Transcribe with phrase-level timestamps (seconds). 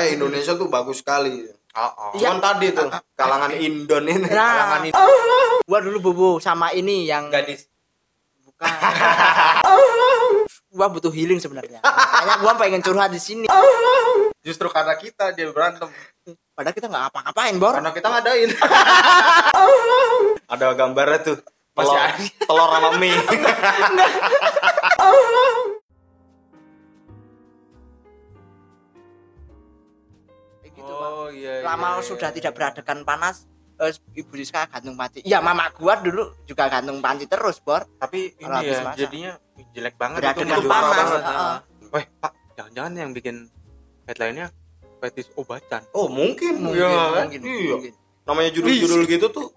[0.00, 1.44] percaya Indonesia tuh bagus sekali.
[1.76, 2.10] Oh, oh.
[2.16, 4.26] Cuman tadi tuh kalangan Indon ini.
[4.32, 4.80] Nah, Kalangan
[5.68, 7.68] gua dulu bobo sama ini yang gadis.
[8.42, 8.66] bukan.
[10.72, 11.84] gua butuh healing sebenarnya.
[11.84, 13.46] Makanya gua pengen curhat di sini.
[14.40, 15.92] Justru karena kita dia berantem.
[16.56, 17.76] Padahal kita nggak apa-ngapain, Bor.
[17.76, 18.50] Karena kita ngadain.
[20.48, 21.38] Ada gambarnya tuh.
[21.70, 22.26] Masih Telur, ada.
[22.50, 23.14] telur sama mie.
[30.90, 31.12] Gitu, Bang.
[31.14, 31.52] oh iya.
[31.62, 33.46] Lama sudah tidak beradegan panas.
[33.78, 35.24] eh, Ibu Rizka gantung panci.
[35.24, 37.88] Ya mama gua dulu juga gantung panci terus, Bor.
[37.96, 39.32] Tapi ini habis ya jadinya
[39.72, 41.22] jelek banget menjual panas, banget.
[41.24, 41.56] heeh.
[41.88, 43.48] Weh, Pak, jangan-jangan yang bikin
[44.04, 44.52] headline-nya
[45.00, 45.80] fetis obatan.
[45.90, 46.60] Oh mungkin.
[46.60, 47.72] Mungkin, Iya, mungkin, iya.
[47.72, 47.92] mungkin.
[48.28, 49.48] Namanya judul-judul gitu tuh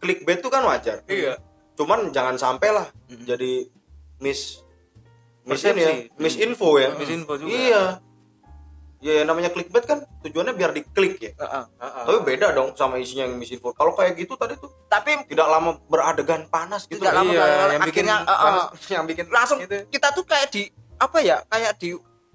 [0.00, 1.04] clickbait tuh kan wajar.
[1.04, 1.36] Iya.
[1.76, 3.28] Cuman jangan sampai lah Mm-mm.
[3.28, 3.68] jadi
[4.24, 4.64] miss
[5.44, 6.16] miss ini ya, Persepsi.
[6.16, 6.96] misinfo ya.
[6.96, 7.52] Misinfo juga.
[7.52, 7.82] Iya.
[8.96, 11.32] Ya yang namanya clickbait kan tujuannya biar diklik ya.
[11.36, 11.64] Heeh.
[11.76, 12.02] Heeh.
[12.02, 13.70] Tapi beda dong sama isinya yang misinfo.
[13.70, 16.98] Kalau kayak gitu tadi tuh Tapi tidak lama beradegan panas gitu.
[16.98, 18.40] Tidak lama Iya, beradegan, yang bikin akhirnya, heeh.
[18.40, 19.76] panas, yang bikin langsung itu.
[19.86, 20.62] kita tuh kayak di
[20.96, 21.36] apa ya?
[21.44, 21.88] Kayak di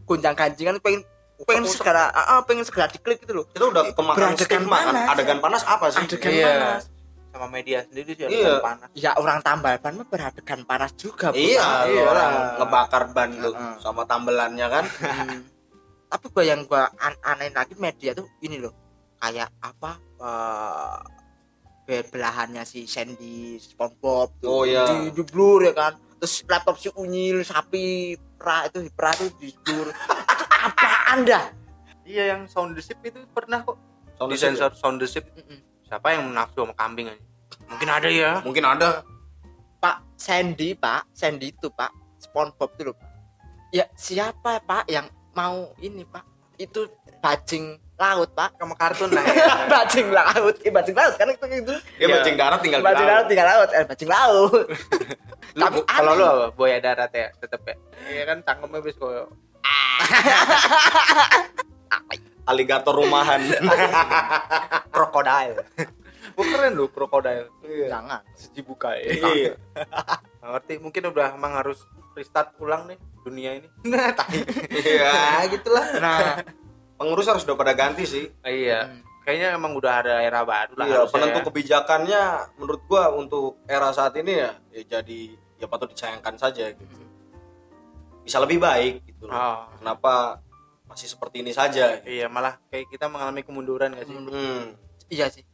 [0.03, 1.01] gonjang ganjingan pengen
[1.41, 1.81] pengen Usap-usap.
[1.81, 3.45] segera ah, ah, pengen segera diklik gitu loh.
[3.47, 4.85] Kita udah kemakan stigma kan.
[4.85, 5.07] panas.
[5.09, 6.05] Adegan panas apa sih?
[6.05, 6.45] Adegan Iya.
[6.53, 6.83] panas.
[7.31, 8.61] Sama media sendiri sih Iya.
[8.61, 8.89] panas.
[8.93, 11.41] Ya orang tambal ban mah beradegan panas juga, Bu.
[11.41, 12.03] Iya, Iya.
[12.05, 13.73] orang ngebakar ban tuh Heeh.
[13.79, 14.85] sama tambelannya kan.
[16.11, 18.75] Tapi gua yang gua an anehin lagi media tuh ini loh.
[19.17, 19.95] Kayak apa?
[20.21, 20.97] eh
[21.81, 24.85] be- belahannya si Sandy SpongeBob tuh Oh, iya.
[24.85, 25.93] di, di blur ya kan.
[26.19, 29.89] Terus laptop si Unyil sapi pra itu pra itu di blur.
[29.89, 31.39] Aduh apa Anda?
[32.03, 33.79] Iya yang sound the ship itu pernah kok.
[34.19, 35.25] Sound di the ship sensor sound the ship.
[35.33, 35.57] Mm-mm.
[35.87, 37.23] Siapa yang nafsu sama kambing aja?
[37.71, 38.31] Mungkin ada ya.
[38.45, 39.01] Mungkin ada.
[39.81, 41.89] Pak Sandy Pak Sandy itu Pak
[42.21, 43.09] SpongeBob itu loh Pak.
[43.73, 46.23] Ya siapa Pak yang mau ini Pak?
[46.55, 46.87] Itu
[47.19, 48.55] bajing laut Pak.
[48.59, 49.45] Sama kartun lah ya.
[49.79, 51.73] bajing laut, eh, bajing laut kan itu itu.
[51.97, 52.15] Dia Iya.
[52.17, 53.27] bajing darat tinggal di Bajing laut laut.
[53.29, 54.65] tinggal laut, eh bajing laut.
[55.51, 56.45] Lu, Tapi kalau lu apa?
[56.55, 57.75] Buaya darat ya tetep ya.
[58.07, 59.27] Iya kan cangkemnya bis kok.
[62.47, 63.43] Aligator rumahan.
[64.89, 65.59] Krokodil.
[66.31, 67.51] Wah keren lu krokodil.
[67.67, 68.23] Jangan.
[68.33, 69.11] Sejibuka ya.
[69.11, 69.53] Iya.
[70.39, 71.83] Ngerti mungkin udah emang harus
[72.13, 73.67] restart ulang nih dunia ini.
[73.85, 74.41] Nah, tai.
[74.69, 75.13] Iya,
[75.47, 75.85] gitulah.
[75.97, 76.41] Nah,
[76.95, 78.29] Pengurus harus udah pada ganti sih.
[78.43, 78.85] iya.
[78.85, 79.01] Hmm.
[79.21, 81.45] Kayaknya emang udah ada era baru lah Iya, penentu ya.
[81.45, 82.21] kebijakannya
[82.57, 85.21] menurut gua untuk era saat ini ya, ya jadi
[85.55, 86.95] ya patut disayangkan saja gitu.
[88.21, 89.25] Bisa lebih baik gitu.
[89.25, 89.33] loh.
[89.33, 90.41] Oh, Kenapa
[90.85, 92.01] masih seperti ini saja?
[92.03, 94.15] iya malah kayak kita mengalami kemunduran gak sih?
[94.17, 94.73] Hmm.
[95.07, 95.45] iya sih.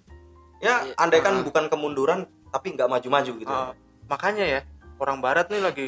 [0.57, 0.96] Ya, Iya.
[0.97, 1.44] andai kan Ah.
[1.44, 3.51] bukan kemunduran tapi nggak maju-maju gitu.
[3.51, 3.75] Oh,
[4.07, 4.62] makanya ya
[4.97, 5.88] orang barat nih lagi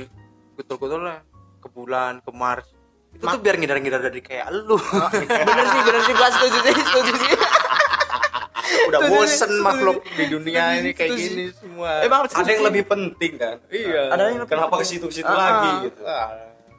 [0.59, 1.23] betul-betul lah
[1.57, 2.67] ke bulan, ke Mars.
[3.09, 4.75] Itu tuh biar ngindar-ngindar dari kayak lu.
[5.47, 7.31] bener sih, bener sih, gua setuju sih, setuju sih.
[8.89, 11.25] Udah bosen makhluk di dunia ini kayak setuju.
[11.25, 11.91] gini semua.
[12.01, 13.57] Emang Ada yang lebih penting kan?
[13.69, 14.01] iya.
[14.09, 15.77] Ada yang lebih Kenapa ke situ-situ Ah, lagi ah.
[15.81, 16.01] gitu?
[16.03, 16.29] Ah,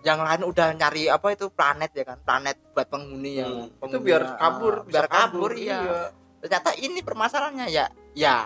[0.01, 3.67] Yang lain udah nyari apa itu planet ya kan, planet buat penghuni yang Hmm.
[3.67, 5.79] itu penghuni, biar ah, kabur, bisa biar kabur, iya.
[5.79, 6.01] iya.
[6.41, 7.85] Ternyata ini permasalahannya ya,
[8.17, 8.37] ya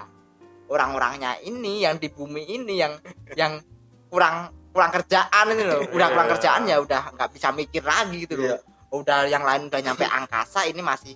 [0.66, 2.98] orang-orangnya ini yang di bumi ini yang
[3.34, 3.60] yang
[4.08, 6.32] kurang kurang kerjaan ini loh, udah kurang Iya.
[6.34, 8.44] kerjaan ya udah nggak bisa mikir lagi gitu loh.
[8.44, 8.56] Iya.
[8.90, 11.14] Udah yang lain udah nyampe angkasa ini masih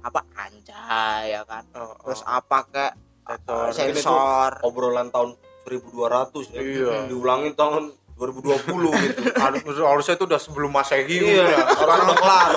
[0.00, 1.66] apa anjay ya kan.
[1.74, 2.30] Oh, Terus oh.
[2.32, 2.94] apa kayak
[3.26, 3.70] Sensor.
[3.70, 4.50] sensor.
[4.62, 6.60] Obrolan tahun 1200 ya.
[6.60, 6.90] Iya.
[7.06, 9.20] Diulangin tahun 2020 gitu.
[9.42, 11.66] Harus- harusnya itu udah sebelum masehi iya, udah.
[11.72, 12.50] sekarang udah kelar.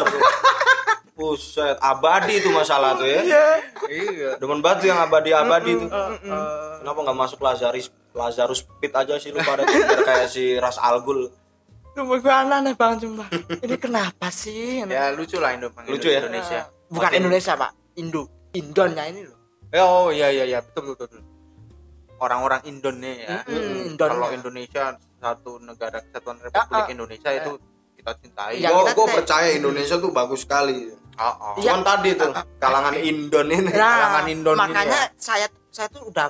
[1.14, 3.22] Buset, abadi itu masalah tuh ya.
[3.86, 4.30] iya.
[4.36, 5.90] Demen batu yang abadi-abadi tuh.
[5.90, 11.02] Eh, Kenapa nggak masuk Lazarus Lazarus Pit aja sih lu pada kayak si Ras Al
[11.02, 11.28] Ghul.
[11.94, 13.30] Lu gue aneh banget sumpah.
[13.62, 14.82] Ini kenapa sih?
[14.86, 16.22] ya lucu lah Indo panggil Lucu ya?
[16.26, 16.70] Indonesia.
[16.90, 17.72] Bukan Makin- Indonesia, Pak.
[17.98, 18.24] Indo.
[18.54, 19.38] Indonnya ini loh.
[19.74, 21.10] Ya, oh iya iya iya betul betul.
[21.10, 21.22] betul.
[22.22, 23.42] Orang-orang Indonesia.
[23.50, 24.10] Mm-mm, Indonesia.
[24.14, 24.84] Kalau Indonesia
[25.18, 26.94] satu negara kesatuan Republik Ah, ah.
[26.94, 27.52] Indonesia itu
[27.98, 28.54] kita cintai.
[28.62, 30.78] Yang Gue kita percaya Indonesia tuh bagus sekali.
[31.14, 31.54] Oh, oh.
[31.62, 33.70] Cuman tadi tuh kalangan Indon ini.
[33.70, 35.18] Kalangan Indon ini makanya ya.
[35.18, 36.30] saya saya tuh udah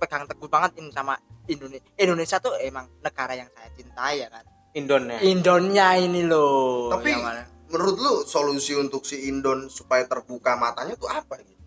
[0.00, 1.84] berpegang teguh banget ini sama Indonesia.
[2.00, 4.44] Indonesia tuh emang negara yang saya cintai ya kan.
[4.72, 5.18] Indon ya.
[5.20, 6.88] Indonya ini loh.
[6.88, 7.44] Tapi yang mana?
[7.68, 11.60] menurut lu solusi untuk si Indon supaya terbuka matanya tuh apa gitu?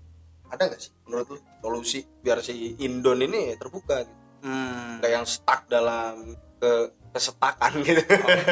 [0.49, 4.17] Ada nggak sih menurut lu solusi biar si Indon ini terbuka gitu?
[4.43, 4.97] Hmm.
[4.97, 6.71] Kayak yang stuck dalam ke
[7.13, 8.01] kesetakan gitu.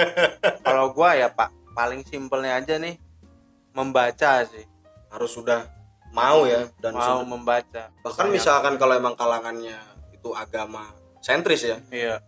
[0.67, 3.01] Kalau gua ya Pak, paling simpelnya aja nih
[3.73, 4.63] membaca sih.
[5.09, 5.80] Harus sudah
[6.11, 7.83] mau ya dan Mau sudah- membaca.
[7.99, 9.79] bahkan Saya- misalkan kalau emang kalangannya
[10.11, 12.19] itu agama sentris ya, Iya.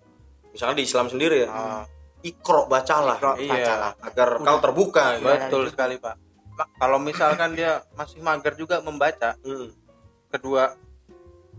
[0.50, 1.84] misalkan di Islam sendiri ya, Ah,
[2.22, 3.52] ikro bacalah Ikro, Iya.
[3.52, 3.92] bacalah.
[4.02, 4.46] agar Udah.
[4.46, 5.26] kau terbuka gitu.
[5.26, 5.36] Iya.
[5.44, 5.72] betul gitu.
[5.72, 6.16] sekali Pak.
[6.78, 9.74] kalau misalkan dia masih mager juga membaca Hmm.
[10.30, 10.78] kedua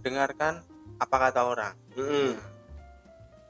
[0.01, 0.63] dengarkan
[0.97, 2.39] apa kata orang Hmm.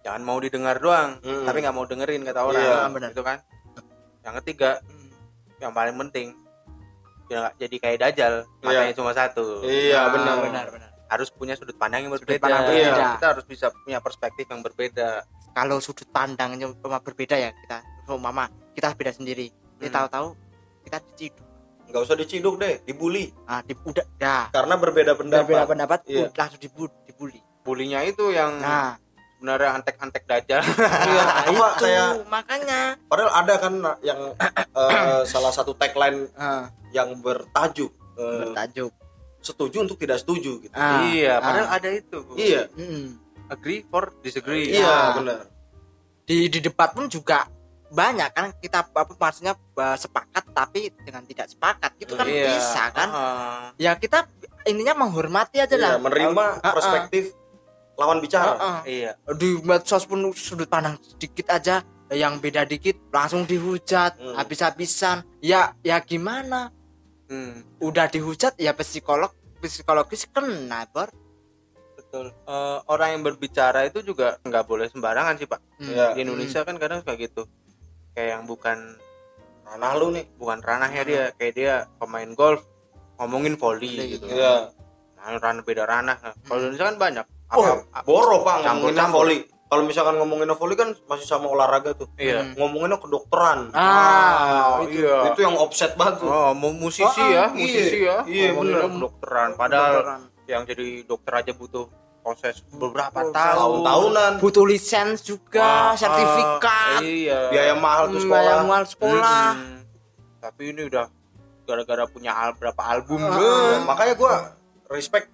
[0.01, 1.45] jangan mau didengar doang Hmm.
[1.45, 3.39] tapi nggak mau dengerin kata orang Iya, gitu kan
[4.21, 4.81] yang ketiga
[5.59, 6.33] yang paling penting
[7.27, 9.63] ya jadi kayak dajal matanya cuma satu.
[9.63, 10.37] Iya, Ah, benar.
[10.41, 10.91] benar benar.
[11.05, 12.41] Harus punya sudut pandang yang berbeda.
[12.41, 12.91] pandang berbeda.
[12.91, 15.23] Iya, kita harus bisa punya perspektif yang berbeda.
[15.51, 19.49] Kalau sudut pandangnya cuma berbeda ya kita oh, mama kita beda sendiri.
[19.77, 19.97] Kita Hmm.
[20.05, 20.29] tahu-tahu
[20.83, 21.47] kita diciduk.
[21.85, 23.31] Nggak usah diciduk deh dibully.
[23.45, 24.49] Ah di, udah dah.
[24.51, 25.45] Karena berbeda pendapat.
[25.45, 26.27] Berbeda pendapat Iya.
[26.33, 27.41] langsung dibully dibully.
[27.61, 28.97] Bulinya itu yang nah
[29.35, 30.63] sebenarnya antek-antek dajal.
[30.63, 31.83] Iya apa itu.
[31.83, 32.81] Kayak makanya.
[33.05, 34.21] Padahal ada kan yang
[34.81, 38.93] eh, salah satu tagline ah, yang bertajuk eh, bertajuk.
[39.39, 40.73] setuju untuk tidak setuju gitu.
[40.73, 41.77] Ah, iya padahal ah.
[41.77, 42.33] ada itu Bu.
[42.35, 42.65] iya.
[42.73, 43.21] Mm.
[43.47, 44.73] agree for disagree.
[44.73, 45.13] Iya Ah.
[45.15, 45.41] benar.
[46.25, 47.45] Di di debat pun juga
[47.93, 52.57] banyak kan kita apa maksudnya eh, sepakat tapi dengan tidak sepakat itu kan Iya.
[52.57, 53.09] bisa kan?
[53.13, 53.65] Ah.
[53.77, 54.25] ya kita
[54.65, 57.37] intinya menghormati aja Iya, lah menerima perspektif
[57.95, 58.55] lawan bicara.
[58.59, 58.79] Ah, ah.
[58.87, 59.15] iya.
[59.35, 61.83] Di medsos pun sudut pandang sedikit aja
[62.13, 64.35] yang beda dikit langsung dihujat Hmm.
[64.39, 65.25] habis-habisan.
[65.41, 66.71] Ya ya gimana?
[67.31, 71.09] Hmm, udah dihujat ya psikolog psikologis kena bor.
[71.97, 72.31] Betul.
[72.31, 75.61] Eh, orang yang berbicara itu juga nggak boleh sembarangan sih pak.
[75.81, 75.91] Hmm.
[75.91, 76.07] Iya.
[76.15, 77.49] di Indonesia kan kadang kayak gitu.
[78.15, 78.79] Kayak yang bukan
[79.65, 81.25] ranah lu nih bukan ranahnya dia.
[81.41, 82.63] Kayak dia pemain golf
[83.19, 84.69] ngomongin volley gitu iya.
[85.15, 86.19] nah, ranah beda ranah.
[86.19, 90.47] Nah, kalau di Indonesia kan banyak oh Apa- boro pak ngomongin volley kalau misalkan ngomongin
[90.53, 92.07] volley kan masih sama olahraga tuh.
[92.15, 92.45] Iya.
[92.45, 92.53] Hmm.
[92.55, 93.75] ngomonginnya kedokteran.
[93.75, 95.27] Ah Oh, iya.
[95.29, 96.21] itu yang offset banget.
[96.21, 97.57] Tuh oh mu- musisi Oh, ya iya.
[97.57, 98.17] musisi ya.
[98.25, 98.87] Iya, bener.
[98.87, 99.49] kedokteran.
[99.55, 100.21] Padahal Kedokteran.
[100.45, 101.85] yang jadi dokter aja butuh
[102.21, 103.35] proses beberapa Proses.
[103.35, 103.59] tahun.
[103.83, 104.33] Tahun-tahunan.
[104.39, 106.99] Butuh lisensi Ah, juga ah, sertifikat.
[107.03, 107.41] iya.
[107.49, 108.43] Biaya mahal tuh Hmm, sekolah.
[108.45, 109.47] Biaya mahal sekolah.
[109.55, 109.81] Mm-mm.
[110.39, 111.09] tapi ini udah
[111.63, 113.33] gara-gara punya al berapa album Ah.
[113.35, 114.35] Eh, makanya gua
[114.87, 115.33] respect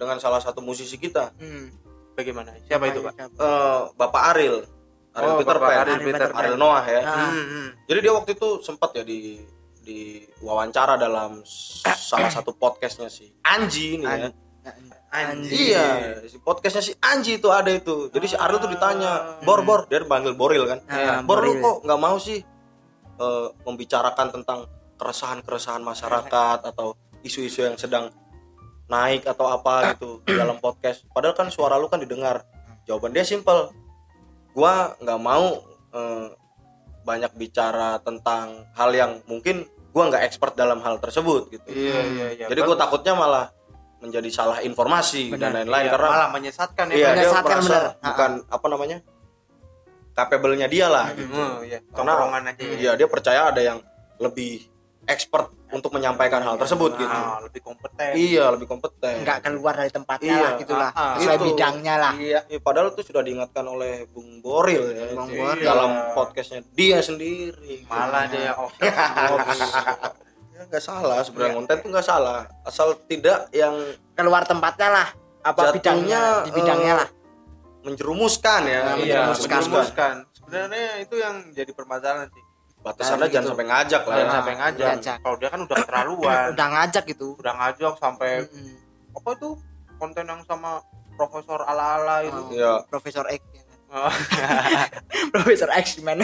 [0.00, 1.36] dengan salah satu musisi kita.
[1.36, 1.68] Hmm.
[2.10, 2.52] bagaimana?
[2.64, 3.14] Siapa itu pak?
[3.16, 4.64] eh, Bapak Ariel.
[5.10, 5.78] Ariel Oh, Peter Bapak Pan.
[5.80, 6.38] Ariel Ariel Peter Pan.
[6.40, 7.00] Ariel Noah ya.
[7.02, 7.28] Ah.
[7.28, 7.68] Hmm, hmm.
[7.84, 9.18] jadi dia waktu itu sempat ya di
[9.80, 9.98] di
[10.38, 11.40] wawancara dalam
[11.96, 14.28] salah satu podcastnya si Anji ini ya.
[15.10, 15.50] Anji.
[15.72, 15.86] iya
[16.22, 18.06] si podcastnya si Anji itu ada itu.
[18.08, 19.88] Jadi si Ariel tuh ditanya Bor Bor.
[19.88, 20.78] Dia panggil Boril kan?
[20.86, 21.60] Ah, Bor lu Boril.
[21.60, 22.38] kok nggak mau sih
[23.16, 26.92] eh, membicarakan tentang keresahan-keresahan masyarakat atau
[27.24, 28.12] isu-isu yang sedang
[28.90, 32.42] naik atau apa gitu di dalam podcast padahal kan suara lu kan didengar
[32.84, 33.70] jawaban dia simpel
[34.50, 35.62] gua nggak mau
[35.94, 36.26] eh,
[37.00, 39.64] banyak bicara tentang hal yang mungkin
[39.94, 42.82] gua nggak expert dalam hal tersebut gitu iya iya iya jadi gue Bagus.
[42.82, 43.46] takutnya malah
[44.00, 45.52] menjadi salah informasi dan Benar.
[45.62, 47.84] lain-lain Iya, karena malah menyesatkan ya iya dia Menyesatkan merasa benar.
[48.10, 48.98] bukan apa namanya
[50.10, 51.32] capable-nya dia lah gitu.
[51.32, 51.78] Hmm, iya.
[51.94, 52.72] Karena- aja ya.
[52.76, 53.78] Iya dia percaya ada yang
[54.20, 54.68] lebih
[55.08, 57.06] expert untuk menyampaikan hal tersebut gitu.
[57.08, 59.22] Ah, lebih kompeten Iya lebih kompeten.
[59.22, 61.14] nggak keluar dari tempatnya Iya, lah gitulah ah, ah.
[61.16, 61.44] sesuai Itu.
[61.48, 65.62] bidangnya lah Iya, iya, padahal itu sudah diingatkan oleh Bung Boril ya Bung Boril.
[65.62, 67.86] dalam podcastnya dia sendiri.
[67.86, 68.74] malah dia off
[70.50, 73.72] ya nggak salah sebenarnya konten itu nggak salah asal tidak yang
[74.12, 75.08] keluar tempatnya lah
[75.40, 77.08] apa Jatuhnya, bidangnya di bidangnya eh, lah
[77.80, 78.80] menjerumuskan ya.
[78.82, 79.48] Nah, iya menjerumuskan.
[79.56, 82.44] menjerumuskan sebenarnya itu yang jadi permasalahan sih
[82.80, 83.50] Batasannya Nah, jangan gitu.
[83.50, 84.14] sampai ngajak lah.
[84.14, 84.34] jangan ya.
[84.34, 85.16] sampai ngajak ngajak.
[85.20, 88.74] kalau dia kan udah keterlaluan udah ngajak gitu udah ngajak sampai Mm-mm.
[89.12, 89.48] apa itu
[89.96, 90.70] konten yang sama
[91.12, 92.48] profesor ala-ala itu Oh.
[92.50, 92.72] Iya.
[92.86, 93.40] Profesor X
[93.90, 94.06] Oh,
[95.34, 96.22] Profesor X gimana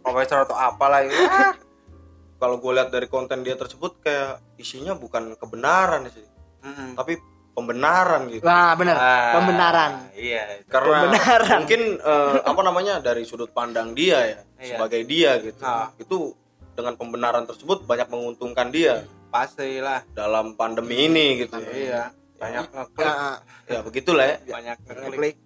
[0.00, 1.52] profesor atau apalah itu Ah,
[2.36, 6.24] Kalau gue lihat dari konten dia tersebut kayak isinya bukan kebenaran sih,
[6.60, 6.92] mm-mm.
[6.92, 7.16] tapi
[7.56, 8.44] pembenaran gitu.
[8.44, 9.90] wah bener Ah, pembenaran.
[10.12, 10.60] iya.
[10.68, 11.58] Karena Pembenaran.
[11.64, 14.76] mungkin eh, apa namanya dari sudut pandang dia ya Iya.
[14.76, 15.60] sebagai dia gitu.
[15.60, 15.88] Ah.
[15.96, 16.36] itu
[16.72, 19.08] dengan pembenaran tersebut banyak menguntungkan dia.
[19.26, 21.56] Pasti lah dalam pandemi ini gitu.
[21.56, 22.02] Ya, iya.
[22.36, 23.00] Banyak ngeklik.
[23.02, 23.12] Ya,
[23.66, 24.36] ya begitulah ya.
[24.46, 25.16] Banyak ngeklik.
[25.16, 25.36] klik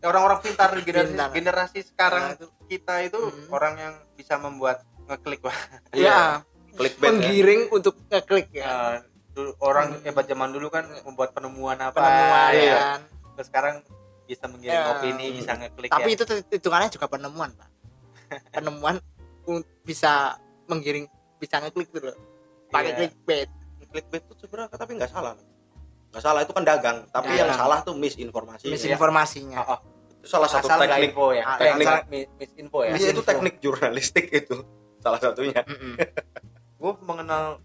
[0.00, 1.28] Ya, orang-orang pintar generasi, Pintar.
[1.30, 2.46] generasi sekarang Nah, itu.
[2.66, 3.46] kita itu Hmm.
[3.50, 5.52] orang yang bisa membuat ngeklik Pak.
[5.92, 6.40] ya
[6.72, 7.12] clickbait ya.
[7.12, 8.64] Penggiring untuk ngeklik ya.
[8.64, 8.96] Eh,
[9.40, 12.76] dulu orang hebat zaman dulu kan membuat penemuan apa penemuan Iya.
[12.76, 13.00] kan
[13.32, 13.74] Terus sekarang
[14.22, 14.92] bisa mengirim Ya.
[14.92, 16.14] opini bisa ngeklik tapi ya.
[16.14, 17.68] itu hitungannya juga penemuan pak
[18.54, 19.00] penemuan
[19.82, 22.16] bisa menggiring bisa ngeklik tuh loh
[22.68, 22.96] pakai Iya.
[23.00, 23.48] clickbait
[23.88, 25.34] clickbait itu sebenarnya tapi nggak salah
[26.10, 27.40] nggak salah itu kan dagang tapi Dagang.
[27.40, 29.78] yang salah tuh misinformasi misinformasinya Oh, oh.
[30.12, 31.86] itu salah satu asal nggak teknik info ya Ah, teknik.
[31.86, 31.98] Asal
[32.36, 34.56] misinfo ya Iya, itu teknik jurnalistik itu
[35.00, 35.94] salah satunya Mm-mm.
[36.80, 37.58] gue mengenal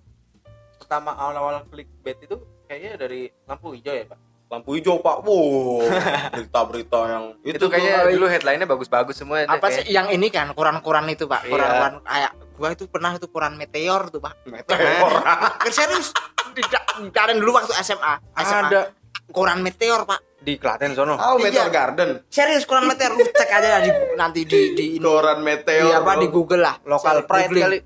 [0.86, 4.20] pertama awal-awal clickbait itu kayaknya dari lampu hijau ya pak?
[4.46, 5.26] Lampu hijau pak.
[5.26, 5.82] Wow.
[6.38, 8.14] Berita-berita yang itu, itu, kayaknya tuh.
[8.14, 11.42] dulu headline-nya bagus-bagus semua apa sih yang ini kan koran-koran itu pak?
[11.42, 11.52] Iya.
[11.52, 14.38] koran-koran kayak gua itu pernah itu koran meteor tuh pak.
[14.46, 15.12] Meteor.
[15.74, 16.14] Serius
[16.54, 18.82] tidak kalian dulu waktu SMA SMA Ada.
[19.28, 20.22] Koran meteor pak.
[20.38, 21.18] Di Klaten sono.
[21.18, 21.74] oh meteor Iya.
[21.74, 22.10] garden.
[22.30, 25.02] Serius koran meteor lu cek aja di, nanti di di ini.
[25.02, 26.36] Koran meteor Iya, apa di bro.
[26.38, 27.78] Google lah Lokal Cari- pride kali.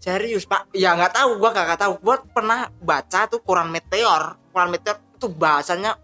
[0.00, 4.68] Serius pak ya nggak tahu gua gak tahu gua pernah baca tuh koran meteor koran
[4.68, 6.00] meteor itu bahasanya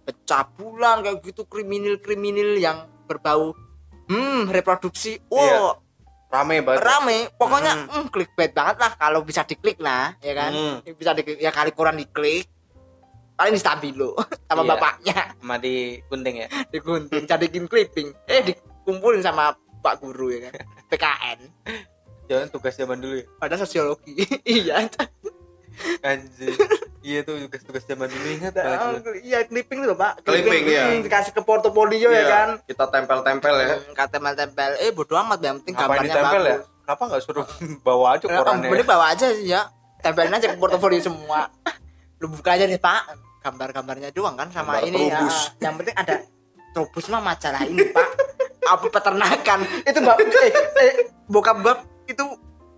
[0.00, 3.50] pecah bulan kayak gitu kriminal kriminal yang berbau
[4.06, 5.58] hmm reproduksi Iya.
[5.58, 5.72] oh
[6.28, 6.82] Rame banget.
[6.82, 7.90] rame pokoknya Hmm.
[7.90, 10.76] hmm, clickbait banget lah kalau bisa diklik lah ya kan Hmm.
[10.88, 12.46] bisa diklik ya kali koran diklik
[13.34, 14.14] paling di stabilo
[14.46, 14.70] sama Iya.
[14.70, 15.74] bapaknya Sama di
[16.04, 16.48] Gunting ya.
[16.72, 20.54] digunting jadiin clipping eh dikumpulin sama pak guru ya kan
[20.90, 21.38] PKN
[22.24, 23.26] Jangan tugas zaman dulu ya.
[23.36, 24.16] pada sosiologi
[24.48, 24.84] iya
[26.00, 26.54] Anjir.
[27.02, 28.78] iya tuh tugas-tugas zaman dulu ingat banget.
[28.80, 29.14] Oh, gua.
[29.20, 33.74] iya clipping tuh pak Clipping, hmm, dikasih ke portofolio ya Iya, kan kita tempel-tempel ya
[33.82, 36.56] Hmm, tempel-tempel eh bodo amat yang penting Ngapain gambarnya ditempel ya?
[36.84, 37.46] Kenapa nggak suruh
[37.86, 38.68] bawa aja Nah, korannya?
[38.68, 39.62] Ini bawa aja sih ya.
[40.04, 41.48] Tempelin aja ke portofolio semua.
[42.20, 43.16] Lu buka aja deh, Pak.
[43.40, 45.16] Gambar-gambarnya doang kan sama Gambar ini ya.
[45.16, 45.36] Trubus.
[45.64, 46.14] Yang penting ada
[46.76, 48.08] Trubus mah majalah ini, Pak.
[48.76, 49.58] Apa peternakan.
[49.88, 50.52] Itu Mbak eh,
[50.84, 50.92] eh,
[51.24, 52.24] bokap gua itu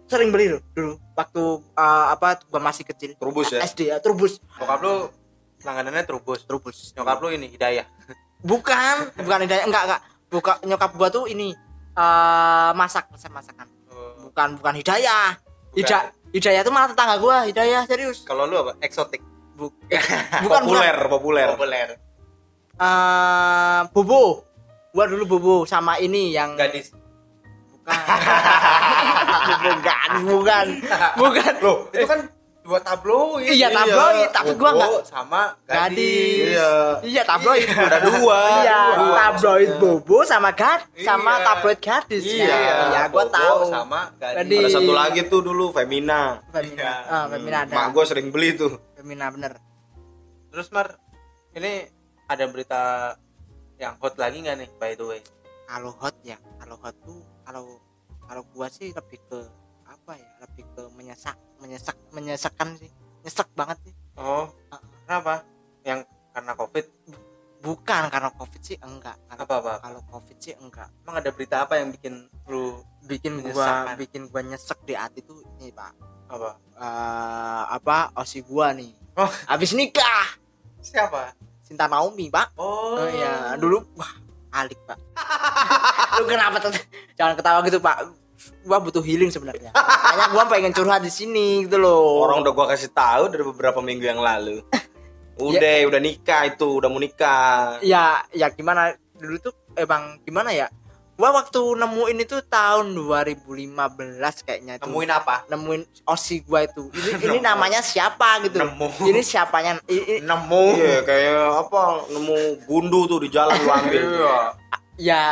[0.07, 1.43] sering beli loh dulu waktu
[1.75, 3.19] eh, apa gua masih kecil.
[3.19, 4.39] Trubus ya SD ya, Trubus.
[4.59, 5.11] Bokap lu
[5.63, 6.47] langganannya Trubus.
[6.47, 6.95] Trubus.
[6.95, 7.87] Nyokap lu ini Hidayah.
[8.47, 10.01] Bukan, bukan hidayah enggak enggak.
[10.31, 11.57] Buka nyokap gua tuh ini
[11.97, 13.67] eh masak, masak masakan.
[14.23, 15.35] Bukan bukan hidayah.
[15.75, 18.23] Hidayah Hidayah tuh malah tetangga gua, Hidayah serius.
[18.29, 18.77] Kalau lu apa?
[18.85, 19.25] Eksotik.
[19.57, 19.73] Bu-
[20.45, 21.09] bukan populer bukan.
[21.09, 21.89] populer Populer.
[22.77, 24.45] Eh, bobo
[24.93, 26.93] gua dulu bobo sama ini yang Gadis.
[29.47, 30.67] Bukan bukan bukan
[31.17, 32.21] bukan Loh, itu kan
[32.67, 33.47] dua tabloid.
[33.47, 36.51] iya tabloid tapi gua nggak sama gadis gadis.
[36.51, 36.73] Iya.
[37.07, 39.15] iya tabloid ada dua iya dua.
[39.15, 41.47] tabloid bobo sama gad sama Iya.
[41.47, 42.59] tabloid gadis Iya.
[42.91, 44.37] iya gua Bobo tahu sama gadis.
[44.43, 44.59] Gadis.
[44.59, 46.95] ada satu lagi tuh dulu Femina Femina Iya.
[47.07, 49.63] ah Femina ada mak gue sering beli tuh Femina bener
[50.47, 50.89] Terus Mar,
[51.53, 51.85] ini
[52.27, 53.13] ada berita
[53.77, 55.21] yang hot lagi nggak nih by the way?
[55.67, 57.79] kalau hot ya kalau hot tuh kalau
[58.21, 59.39] kalau gua sih lebih ke
[59.87, 62.91] apa ya lebih ke menyesak menyesak menyesakan sih
[63.23, 64.81] nyesek banget sih Oh, Ah.
[65.05, 65.45] kenapa?
[65.83, 66.87] Yang karena covid?
[67.59, 69.73] bukan karena covid sih enggak Karena Apa apa?
[69.81, 72.15] kalau covid sih enggak Emang ada berita apa yang bikin
[72.47, 75.91] lu bikin gua bikin gua nyesek di hati tuh ini pak
[76.27, 76.59] apa?
[76.77, 79.31] Eh, apa osi gua nih Oh.
[79.47, 80.37] habis nikah
[80.79, 81.33] Siapa?
[81.61, 84.13] Sinta Naomi pak Oh, oh ya dulu wah
[84.65, 84.99] alik pak.
[86.21, 86.73] Lu kenapa tuh?
[87.19, 87.97] Jangan ketawa gitu pak.
[88.65, 89.73] Gua butuh healing sebenarnya.
[89.75, 92.25] Makanya gua pengen curhat di sini gitu loh.
[92.25, 94.63] Orang udah gue kasih tahu dari beberapa minggu yang lalu.
[95.37, 97.77] Udah udah nikah itu udah mau nikah.
[97.85, 98.97] Ya ya gimana?
[99.21, 100.65] Dulu tuh emang gimana ya
[101.17, 103.73] gua waktu nemuin itu tahun 2015
[104.43, 105.49] kayaknya itu nemuin apa?
[105.49, 108.89] nemuin osi gua itu ini, ini namanya siapa gitu Nemu.
[109.03, 110.65] ini siapanya i- i- Nemu.
[110.77, 114.37] iya kayak apa nemu gundu tuh di jalan lu ambil Iya.
[114.99, 115.23] ya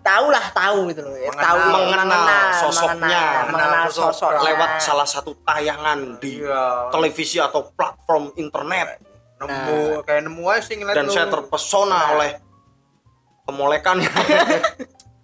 [0.00, 1.42] tahu lah tahu gitu loh ya, Mengenal.
[1.42, 2.94] tahu Mengenal sosoknya.
[2.94, 6.88] mengenal, mengenal Mengenal sosok lewat salah satu tayangan di Iya.
[6.90, 9.02] televisi atau platform internet
[9.34, 11.10] Nemu kayak nemu aja sih dan lu.
[11.10, 12.04] saya terpesona Nah.
[12.14, 12.30] oleh
[13.44, 13.96] kemolekan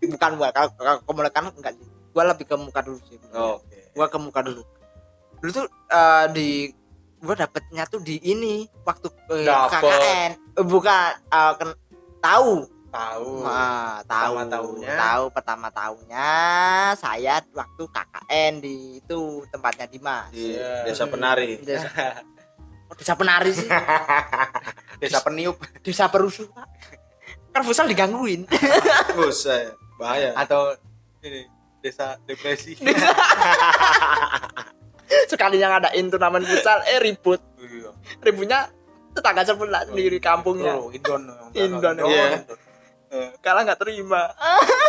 [0.03, 1.75] bukan gua kalau kalau kemolekan enggak.
[1.75, 3.19] Sih gua lebih ke muka dulu sih.
[3.31, 3.79] Oke.
[3.93, 4.63] Gua ke muka dulu.
[5.39, 6.49] Dulu tuh eh, di
[7.19, 9.79] gua dapetnya tuh di ini waktu eh, Dapet.
[9.79, 11.81] KKN Eh, bukan eh, ken-
[12.19, 12.67] tahu.
[12.91, 13.47] Tahu.
[13.47, 14.35] Nah, tahu.
[14.35, 14.91] Pertama tahunya.
[14.99, 16.31] tahu pertama tahunya.
[16.97, 20.27] Saya waktu KKN di itu tempatnya Dimas.
[20.29, 20.83] Di Iya.
[20.83, 21.63] desa penari.
[21.63, 21.87] Desa,
[22.91, 23.71] oh, desa penari sih.
[25.01, 25.57] Desa peniup.
[25.81, 26.67] Desa perusuh pak.
[27.51, 28.51] Kan futsal digangguin.
[29.15, 30.73] Buset, bahaya atau
[31.21, 31.45] ini
[31.79, 32.81] desa depresi.
[35.27, 37.91] sekali yang ngadain turnamen futsal eh ribut Iya.
[38.21, 38.71] ributnya
[39.11, 41.27] tetangga sebelah sendiri kampungnya Oh, Indon.
[41.53, 42.47] Indon, iya.
[43.41, 44.31] kalah nggak terima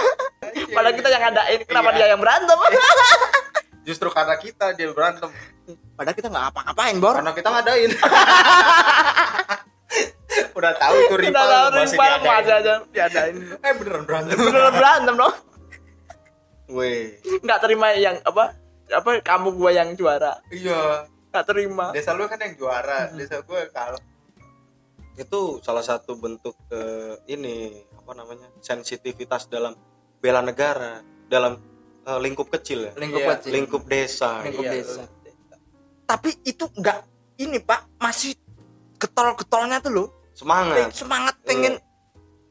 [0.76, 1.98] padahal kita yang ngadain kenapa Iya.
[1.98, 2.60] dia yang berantem
[3.82, 5.26] Justru karena kita dia berantem.
[5.98, 7.90] padahal kita nggak apa-apain bor Karena kita ngadain.
[10.52, 14.36] Udah tahu itu rival Kita tahu masih rival masih aja diadain Eh beneran berantem.
[14.36, 15.34] beneran berantem loh
[16.70, 18.56] Weh, nggak terima yang apa
[18.90, 21.04] apa kamu gua yang juara Iya.
[21.28, 23.16] nggak terima Desa lu kan yang juara, Hmm.
[23.16, 24.00] desa gue kalah.
[25.14, 29.76] itu salah satu bentuk eh, ini apa namanya sensitivitas dalam
[30.18, 31.60] bela negara dalam
[32.02, 34.72] eh, lingkup kecil ya lingkup Iya, kecil lingkup desa Lingkup gitu.
[34.74, 35.04] desa.
[36.06, 36.98] tapi itu nggak
[37.38, 38.32] ini pak masih
[38.96, 41.74] getol-getolnya tuh loh semangat Peng- semangat pengen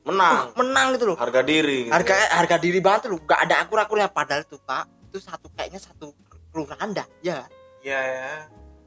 [0.00, 1.92] menang uh, menang gitu loh harga diri gitu.
[1.92, 6.12] harga harga diri banget loh nggak ada akur-akurnya padahal tuh pak itu satu kayaknya satu
[6.50, 7.44] kelurahan dah ya
[7.80, 8.32] Iya ya.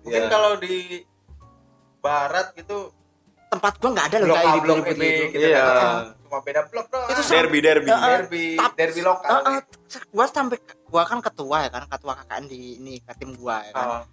[0.05, 0.29] Mungkin Iya.
[0.29, 1.01] kalau di
[1.97, 2.93] barat gitu
[3.49, 5.63] tempat gua nggak ada loh kayak di blok B gitu gitu Iya.
[5.65, 5.95] kan.
[6.21, 7.09] Cuma beda blok doang.
[7.09, 8.09] Itu derby derby Heeh.
[8.11, 9.29] derby, Tap- derby lokal.
[9.31, 9.61] Eh, eh,
[10.09, 13.71] gua sampai gua kan ketua ya kan ketua KKN di ini ke tim gua ya
[13.71, 14.03] kan Oh,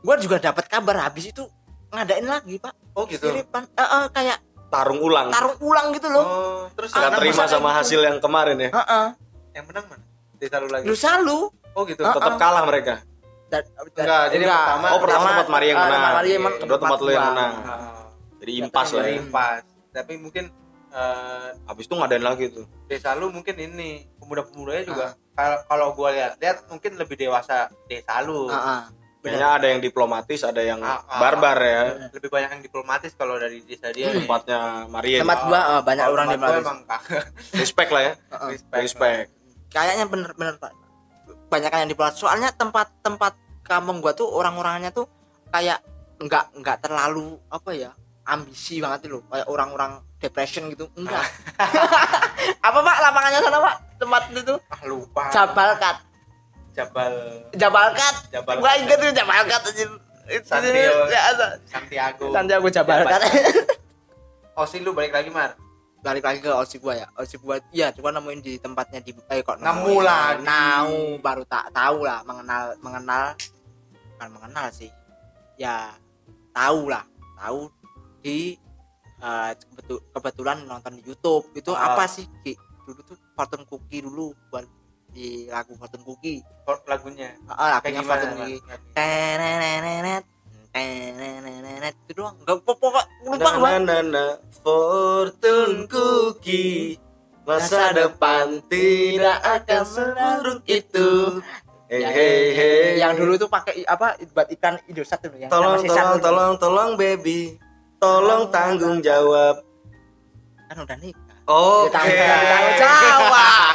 [0.00, 1.42] gua juga dapat kabar habis itu
[1.90, 3.26] ngadain lagi pak oh gitu.
[3.26, 3.66] Siripan.
[3.68, 4.38] Eh, eh, kayak
[4.70, 8.00] tarung ulang tarung ulang gitu loh Oh, terus nggak Ah, terima masa sama kayak hasil
[8.00, 9.06] yang kemarin ya Heeh.
[9.52, 10.04] yang menang mana?
[10.36, 10.84] Desa lu lagi.
[10.84, 11.38] lu selalu
[11.70, 12.02] Oh gitu.
[12.02, 13.02] Ah, tetap kalah mereka
[13.46, 15.98] dan, Enggak, jadi yang pertama Oh, pertama tempat Maria yang eh, menang.
[16.00, 17.52] tempat Maria yang menang, Kedua tempat lu yang menang.
[17.60, 18.04] Ah,
[18.38, 19.62] jadi impas lah ya impas.
[19.90, 20.44] Tapi mungkin
[20.90, 25.12] eh, habis itu ngadain lagi tuh desa lu mungkin ini pemuda-pemudanya juga Ah.
[25.36, 27.56] kalau kalau gua lihat-lihat mungkin lebih dewasa
[27.86, 28.46] desa lu.
[28.46, 28.80] Heeh.
[29.20, 31.20] Kayaknya ada yang diplomatis ada yang Ah, ah.
[31.20, 31.82] barbar ya.
[32.10, 34.24] Lebih banyak yang diplomatis kalau dari desa dia nih.
[34.24, 36.78] tempatnya Maria tempat gua eh, banyak orang di tempat gua Malaysia emang
[37.60, 38.12] respect lah ya.
[38.48, 38.80] Respect.
[38.80, 39.26] respect.
[39.70, 40.72] Kayaknya bener-bener pak.
[41.52, 45.04] Banyak yang diplomat soalnya tempat-tempat kampung gua tuh orang-orangnya tuh
[45.52, 45.84] kayak
[46.20, 47.90] nggak nggak terlalu apa ya
[48.24, 49.22] ambisi banget loh.
[49.28, 50.88] Kayak orang-orang depression gitu.
[50.96, 51.24] Enggak.
[52.66, 52.96] Apa pak?
[53.04, 53.74] Lapangannya sana pak?
[54.00, 55.28] Tempat itu Ah lupa.
[55.28, 55.96] Jabalkat
[56.72, 57.12] Jabal
[57.52, 59.84] Jabalkat Jabal gua inget tuh Jabalkat aja
[60.40, 61.02] Santiago.
[61.06, 61.20] ya.
[61.66, 62.26] Santiago.
[62.30, 63.20] Santiago Jabalkat
[64.68, 65.56] sih lu balik lagi Mar.
[66.00, 69.40] balik lagi ke osi gua ya osi gua iya cuma nemuin di tempatnya di eh
[69.40, 70.00] kok Nemu nemuin.
[70.02, 70.40] lagi.
[70.42, 73.36] Nau baru tak tahu lah mengenal mengenal
[74.10, 74.88] bukan mengenal sih
[75.56, 75.92] ya
[76.50, 77.04] tahu lah
[77.36, 77.68] tahu
[78.18, 78.56] di
[79.18, 81.92] eh, kebetu- kebetulan nonton di YouTube itu Ah.
[81.92, 82.52] apa sih Ki?
[82.80, 84.64] dulu tuh Fortune Cookie dulu buat
[85.10, 87.34] di lagu Fortune Cookie Oh, lagunya.
[87.50, 88.00] ah lagunya?
[88.00, 88.34] Fortune?
[88.36, 88.58] Cookie
[88.94, 90.24] Tenenenenet,
[90.70, 91.94] tenenenenet.
[92.06, 94.24] itu doang nggak pokok lupa gua na na na
[94.62, 96.94] fortune cookie
[97.42, 101.42] masa depan tidak akan seburuk itu
[101.90, 106.14] hey hey hey yang dulu tuh pakai apa buat ikan Indosat tuh yang tolong tolong
[106.14, 106.22] dulu.
[106.22, 107.58] tolong tolong baby
[107.98, 109.66] tolong tanggung jawab
[110.70, 113.66] kan udah nikah oke Ya, tanggung, tanggung jawab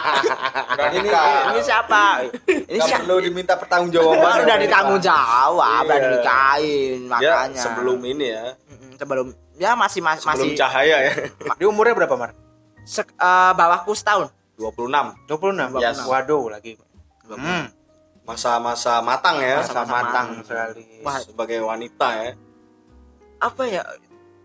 [0.88, 1.09] ini
[1.45, 2.03] ini siapa
[2.47, 4.23] ini siapa perlu diminta pertanggungjawaban.
[4.23, 6.03] Kan udah ditanggung jawab udah Iya.
[6.05, 8.45] dinikahin ya makanya sebelum ini ya
[8.95, 11.11] sebelum ya masih mas- sebelum masih cahaya ya
[11.53, 12.31] Dia umurnya berapa Mar?
[12.83, 15.75] sek- eh, bawahku setahun 26 26.
[15.77, 15.99] Yes.
[16.01, 16.79] Waduh lagi.
[17.25, 17.67] Hmm.
[18.21, 20.27] masa-masa matang ya Masa- Masa matang matang.
[20.41, 20.83] sekali.
[21.01, 21.17] Wah.
[21.19, 22.31] sebagai wanita ya
[23.38, 23.83] apa ya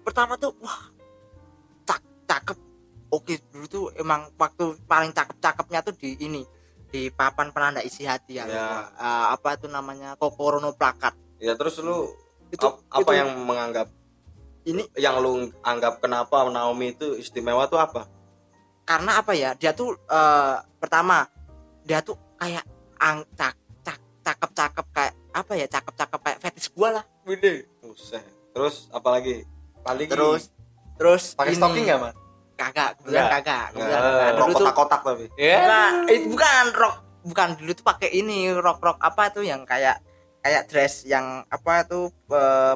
[0.02, 0.80] pertama tuh wah
[1.82, 2.58] cak cakep
[3.10, 6.42] oke dulu tuh emang waktu paling cakep cakepnya tuh di ini
[6.90, 8.66] di papan penanda isi hati ya, Ya.
[8.90, 10.18] Eh, apa tuh namanya?
[10.18, 11.14] Kokorono plakat.
[11.38, 12.10] Ya terus lu
[12.50, 13.86] itu ap- apa itu- yang menganggap
[14.66, 18.10] ini yang lu anggap kenapa Naomi itu istimewa tuh apa?
[18.82, 19.54] Karena apa ya?
[19.54, 21.30] Dia tuh eh, pertama
[21.86, 22.66] dia tuh kayak
[22.98, 25.66] ang cak cak cakep cakep kayak apa ya?
[25.70, 27.04] Cakep cakep kayak fetish gua lah.
[27.80, 28.26] Buset.
[28.50, 29.46] terus apalagi?
[29.80, 30.50] Paling terus
[30.98, 32.14] terus pakai stocking enggak, Mar?
[32.60, 34.32] Kagak kebetulan kagak kebetulan kagak.
[34.36, 35.24] dulu tuh kotak-kotak tapi.
[35.40, 35.56] Ya.
[35.64, 36.94] bukan itu bukan rok
[37.24, 37.48] bukan.
[37.56, 39.96] Dulu tuh pakai ini rok rok apa tuh yang kayak
[40.44, 42.74] kayak dress yang apa tuh eh,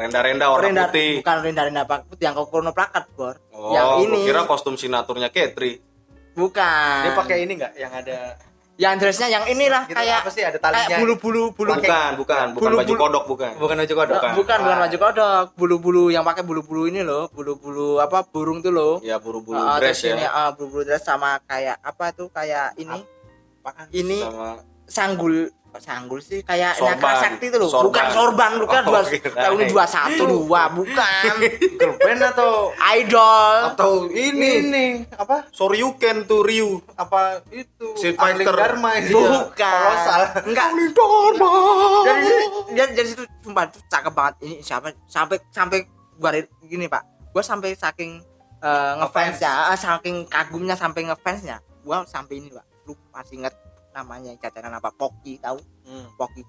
[0.00, 1.20] renda-renda warna renda- putih.
[1.20, 3.36] bukan renda renda putih yang kokorono plakat bor.
[3.52, 4.24] Oh yang ini.
[4.24, 5.84] kira kostum sinaturnya Ketri
[6.36, 7.00] bukan.
[7.04, 8.36] Dia pakai ini enggak yang ada
[8.76, 10.96] yang dressnya yang inilah gitu, kayak apa sih ada kayak talinya?
[11.00, 13.52] bulu bulu bulu bukan bukan bukan Bulu- baju kodok bukan.
[13.56, 14.14] Bukan baju kodok.
[14.20, 14.76] bukan bukan, bukan.
[14.84, 15.44] baju kodok.
[15.56, 18.94] Bulu-bulu yang pakai bulu-bulu ini loh bulu-bulu apa burung tuh loh.
[19.00, 22.76] Ya buru-buru Ah, dress terus ini ya ah, bulu-bulu dress sama kayak apa tuh kayak
[22.76, 23.00] ini.
[23.64, 23.86] Apaan?
[23.90, 27.14] ini sama sanggul sanggul sih kayak Sorban.
[27.20, 27.68] sakti itu loh.
[27.68, 27.86] Sorban.
[27.88, 29.02] bukan sorban bukan Oh, dua
[29.34, 31.32] tahun dua satu dua bukan.
[32.06, 33.54] Band atau idol.
[33.74, 34.50] Atau ini?
[34.62, 34.86] Ini.
[35.16, 35.48] Apa?
[35.50, 36.78] Soryuken tuh Ryu.
[36.94, 37.86] Apa itu?
[37.98, 38.54] Street Angling Fighter.
[38.54, 39.16] Dharma itu.
[39.16, 39.80] bukan.
[39.82, 40.22] Kolosal.
[40.46, 40.68] enggak.
[42.06, 42.30] Dari
[42.74, 44.34] dia dari situ sumpah itu cakep banget.
[44.44, 45.78] Ini siapa sampai sampai
[46.16, 46.30] gua
[46.62, 47.02] gini pak.
[47.34, 48.22] Gua sampai saking
[48.62, 52.64] eh, ngefansnya eh, saking kagumnya sampai ngefansnya gua sampai ini pak.
[52.86, 53.54] Lu masih inget
[53.96, 56.12] namanya jajanan apa Poki tahu Hmm.
[56.14, 56.44] Poki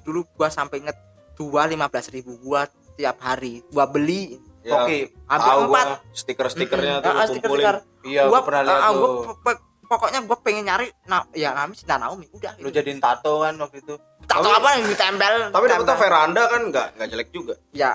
[0.00, 0.96] dulu gua sampai inget
[1.34, 5.12] dua lima belas ribu gua tiap hari gua beli ya, Oke.
[5.26, 7.04] hampir empat gua stiker-stikernya Mm-mm.
[7.04, 7.76] tuh Ah, lu kumpulin stiker-stiker.
[8.02, 8.98] Iya, gua gua pernah lihat ah, tuh.
[9.36, 9.52] gua
[9.84, 12.76] pokoknya gua pengen nyari nah ya namanya Cinta Naomi udah Lu itu.
[12.76, 13.94] jadiin tato kan waktu itu.
[14.24, 17.92] tato Tapi- apa yang ditempel tapi dapetnya veranda kan nggak nggak jelek juga ya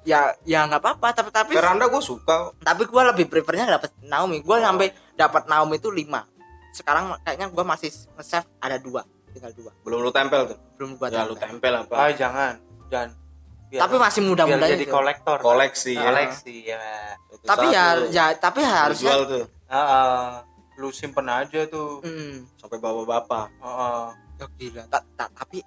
[0.00, 4.40] ya ya nggak apa-apa tapi tapi veranda gue suka tapi gue lebih prefernya dapet Naomi
[4.40, 6.24] gue sampai dapat Naomi itu lima
[6.72, 11.06] sekarang kayaknya gue masih nge-save ada dua tinggal dua belum lu tempel tuh belum gue
[11.08, 12.54] ya lu tempel apa Ah, jangan.
[12.88, 13.10] Jangan.
[13.66, 15.38] Biar- tapi masih muda-muda jadi itu kolektor.
[15.38, 16.82] koleksi ya Koleksi ya.
[17.28, 20.26] Suatu tapi ya lu ya tapi harusnya jual tuh Ah, ah.
[20.74, 22.02] lu simpen aja tuh.
[22.02, 24.04] Mm, sampai bapak-bapak Ah, ah.
[24.36, 24.82] Ya gila.
[24.88, 25.62] Ta- ta- tapi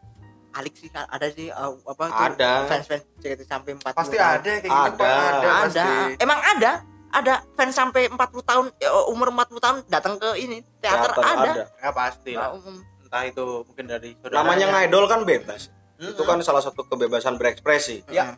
[0.53, 2.51] Alik sih kan ada sih uh, apa tuh Ada.
[2.67, 5.01] fans-fans JKT sampai 40 pasti ada kayak gitu Ada.
[5.01, 5.51] Ada, ada.
[5.65, 5.89] pasti.
[6.19, 6.71] Emang ada.
[7.13, 11.51] Ada fans sampai 40 tahun ya, umur 40 tahun datang ke ini teater, Teater ada.
[11.71, 12.75] ya pasti Nah, lah umum.
[12.99, 14.37] entah itu mungkin dari saudaranya.
[14.39, 16.09] namanya ngidol kan bebas Mm-mm.
[16.09, 18.33] itu kan salah satu kebebasan berekspresi Ya.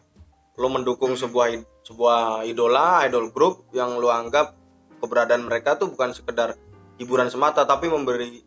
[0.54, 4.52] lo mendukung sebuah sebuah idola idol group yang lo anggap
[4.98, 6.60] keberadaan mereka tuh bukan sekedar
[6.96, 8.44] hiburan semata tapi memberi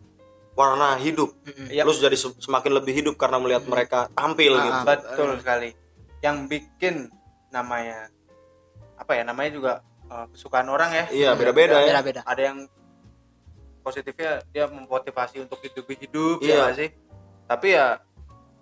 [0.52, 1.70] warna hidup Mm-mm.
[1.70, 1.84] Yap.
[1.84, 5.70] lo jadi se- semakin lebih hidup karena melihat mereka tampil Ah, gitu betul sekali
[6.18, 7.08] yang bikin
[7.48, 8.12] namanya
[8.94, 9.72] apa ya namanya juga
[10.08, 12.20] uh, kesukaan orang ya iya beda-beda ya Beda-beda.
[12.24, 12.58] ada yang
[13.80, 16.56] positifnya dia memotivasi untuk hidup hidup Iya.
[16.62, 16.88] ya sih
[17.44, 18.02] tapi ya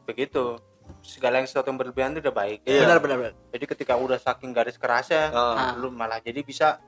[0.04, 0.60] begitu
[1.02, 2.86] segala yang sesuatu yang berlebihan itu udah baik Iya.
[2.86, 3.34] Benar benar benar.
[3.50, 5.34] jadi ketika udah saking garis kerasnya
[5.76, 6.78] lu malah jadi bisa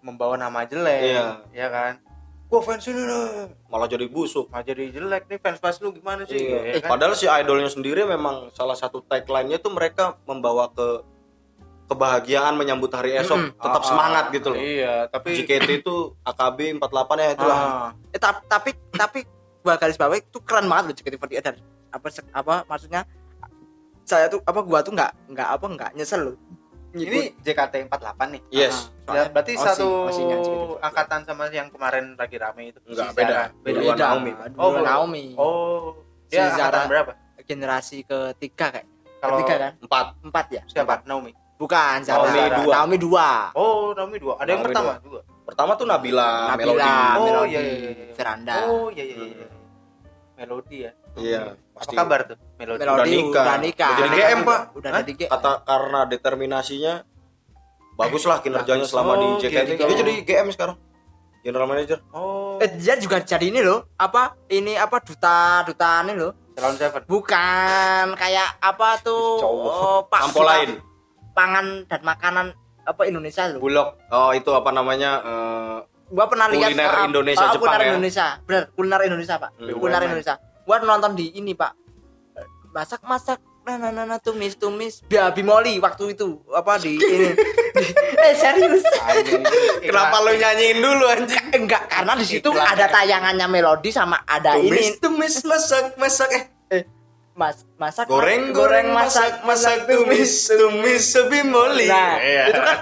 [0.00, 1.24] membawa nama jelek Iya.
[1.50, 1.92] ya kan
[2.46, 6.22] gua fans ini nih malah jadi busuk malah jadi jelek nih fans fans lu gimana
[6.22, 6.60] sih Iya.
[6.68, 6.90] ya kan?
[6.92, 11.02] Padahal si idolnya sendiri memang salah satu tagline-nya tuh mereka membawa ke
[11.86, 13.56] kebahagiaan menyambut hari esok, Mm-mm.
[13.56, 14.58] tetap Ah, semangat gitu loh.
[14.58, 16.82] iya tapi JKT itu AKB 48
[17.16, 17.56] ya itulah.
[17.56, 19.22] ah, Eh, ta- tapi tapi
[19.60, 21.56] gua garis bawahi itu keren banget loh JKT48 dan
[21.88, 23.02] apa apa maksudnya
[24.02, 26.36] saya tuh apa gua tuh nggak nggak apa nggak nyesel loh.
[26.92, 27.92] ini JKT 48
[28.30, 28.88] nih Yes.
[29.04, 30.80] Ah, Ya, berarti Osi- satu Osinya JKT48.
[30.82, 32.78] angkatan sama yang kemarin lagi rame itu.
[32.84, 33.34] Enggak, Si beda.
[33.60, 33.78] Beda.
[33.84, 34.32] beda Naomi.
[34.56, 35.92] Oh, Naomi Oh,
[36.26, 36.88] dia Si angkatan Zara.
[36.88, 37.12] berapa?
[37.44, 40.06] generasi ketiga kayak Kalau ketiga kan Empat.
[40.20, 40.94] empat ya siapa?
[41.04, 41.30] Naomi.
[41.56, 42.22] Bukan Zara.
[42.22, 42.72] Naomi dua.
[42.74, 44.34] Naomi dua Oh, Naomi dua.
[44.36, 45.20] Ada yang Naomi pertama juga.
[45.42, 46.90] Pertama tuh Nabila, Nabila Melody.
[46.90, 48.06] Oh, Melody iya, iya, iya, iya.
[48.12, 49.46] Veranda Oh, iya iya iya.
[50.36, 50.90] Melodi ya.
[51.16, 51.94] Iya, Apa pasti.
[51.94, 52.36] kabar tuh?
[52.56, 52.80] Melodi.
[52.82, 53.44] Melody Udah nikah.
[53.46, 54.60] udah nikah Udah jadi GM, Pak.
[54.74, 56.94] udah jadi GM Kata karena determinasinya
[57.94, 58.90] bagus lah kinerjanya Bagus.
[58.92, 59.68] selama di Oh, JKT.
[59.70, 59.82] gitu.
[59.82, 60.76] Dia jadi GM sekarang.
[61.40, 61.98] General Manager.
[62.10, 66.74] Oh, eh, dia juga jadi ini loh apa ini apa duta duta ini loh Salon
[66.74, 67.06] Seven.
[67.06, 69.70] bukan kayak apa tuh Cowok.
[69.70, 70.70] oh, pak Sampo lain.
[71.36, 72.46] Pangan dan makanan
[72.82, 73.88] apa Indonesia loh Bulog.
[74.08, 75.10] Oh, itu apa namanya?
[75.20, 75.76] eh,
[76.08, 77.90] gua pernah lihat Kuliner ah, Indonesia, ah, Jepang kuliner ya?
[77.92, 79.74] Indonesia benar kuliner Indonesia pak Hmm.
[79.74, 80.02] kuliner.
[80.02, 81.72] Indonesia gua nonton di ini pak
[82.72, 87.34] masak masak nah nah nah, nah tumis tumis ya bimoli waktu itu apa di ini
[88.22, 88.86] eh serius
[89.82, 91.46] Kenapa lu nyanyiin dulu anjing?
[91.52, 96.42] enggak karena di situ ada tayangannya melodi sama ada ini tumis, masak, masak eh
[97.36, 102.44] mas masak goreng goreng masak masak tumis tumis sebimoli Nah, Iya.
[102.48, 102.78] itu kan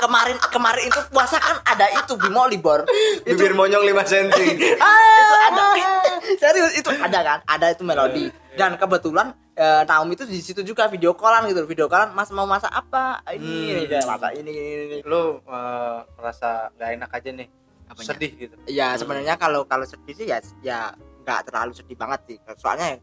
[0.00, 2.82] kemarin kemarin itu puasa kan ada itu bimoli bor.
[3.22, 4.28] Itu bibir monyong 5 cm
[4.58, 5.64] itu ada
[6.34, 7.38] serius itu ada kan?
[7.46, 8.24] Ada itu melodi.
[8.50, 12.44] Dan kebetulan eh, Naomi itu di situ juga video callan gitu, video callan Mas mau
[12.44, 13.22] masak apa?
[13.30, 13.86] Ini Hmm.
[13.86, 14.64] ini masak ini ini.
[14.90, 14.98] ini.
[15.06, 17.46] Lu eh, merasa gak enak aja nih.
[17.86, 18.08] Apanya?
[18.08, 18.54] Sedih gitu.
[18.66, 20.90] Ya sebenarnya kalau kalau sedih sih ya ya
[21.22, 22.36] nggak terlalu sedih banget sih.
[22.56, 22.98] Soalnya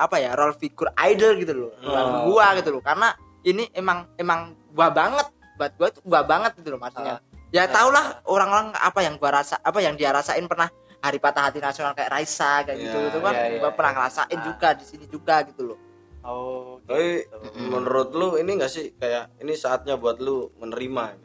[0.00, 1.72] apa ya role figure idol gitu loh.
[1.76, 2.20] Bukan Oh.
[2.26, 2.80] gua gitu loh.
[2.80, 7.20] Karena ini emang emang gua banget buat gua itu gua banget gitu loh maksudnya.
[7.50, 11.44] ya tau lah orang-orang apa yang gua rasa apa yang dia rasain pernah hari patah
[11.44, 14.44] hati nasional kayak Raisa kayak gitu Ya, itu kan ya, gua pernah ngerasain Ah.
[14.44, 15.78] juga di sini juga gitu loh.
[16.20, 17.36] Oh, tapi gitu.
[17.66, 21.16] menurut lu ini gak sih kayak ini saatnya buat lu menerima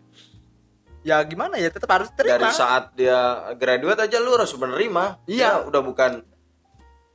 [1.03, 2.41] Ya gimana ya tetap harus terima.
[2.41, 3.19] dari saat dia
[3.53, 5.61] graduate aja lu harus menerima Iya.
[5.61, 6.11] Dia udah bukan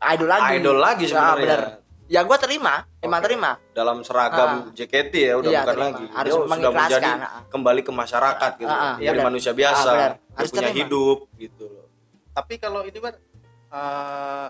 [0.03, 0.53] idol lagi.
[0.55, 1.63] idol lagi Ya, sebenarnya bener.
[2.07, 3.51] Ya gua terima, emang terima.
[3.71, 5.87] dalam seragam JKT ya udah Iya, bukan terima.
[5.87, 7.43] lagi Harus dia sudah menjadi ah.
[7.47, 9.27] kembali ke masyarakat gitu Ah, ah, jadi iya, benar.
[9.27, 10.11] manusia biasa Ah, benar.
[10.11, 10.79] dia Harus punya terima.
[10.81, 11.87] hidup gitu loh
[12.31, 13.15] Tapi kalau ini bar
[13.71, 14.47] eh,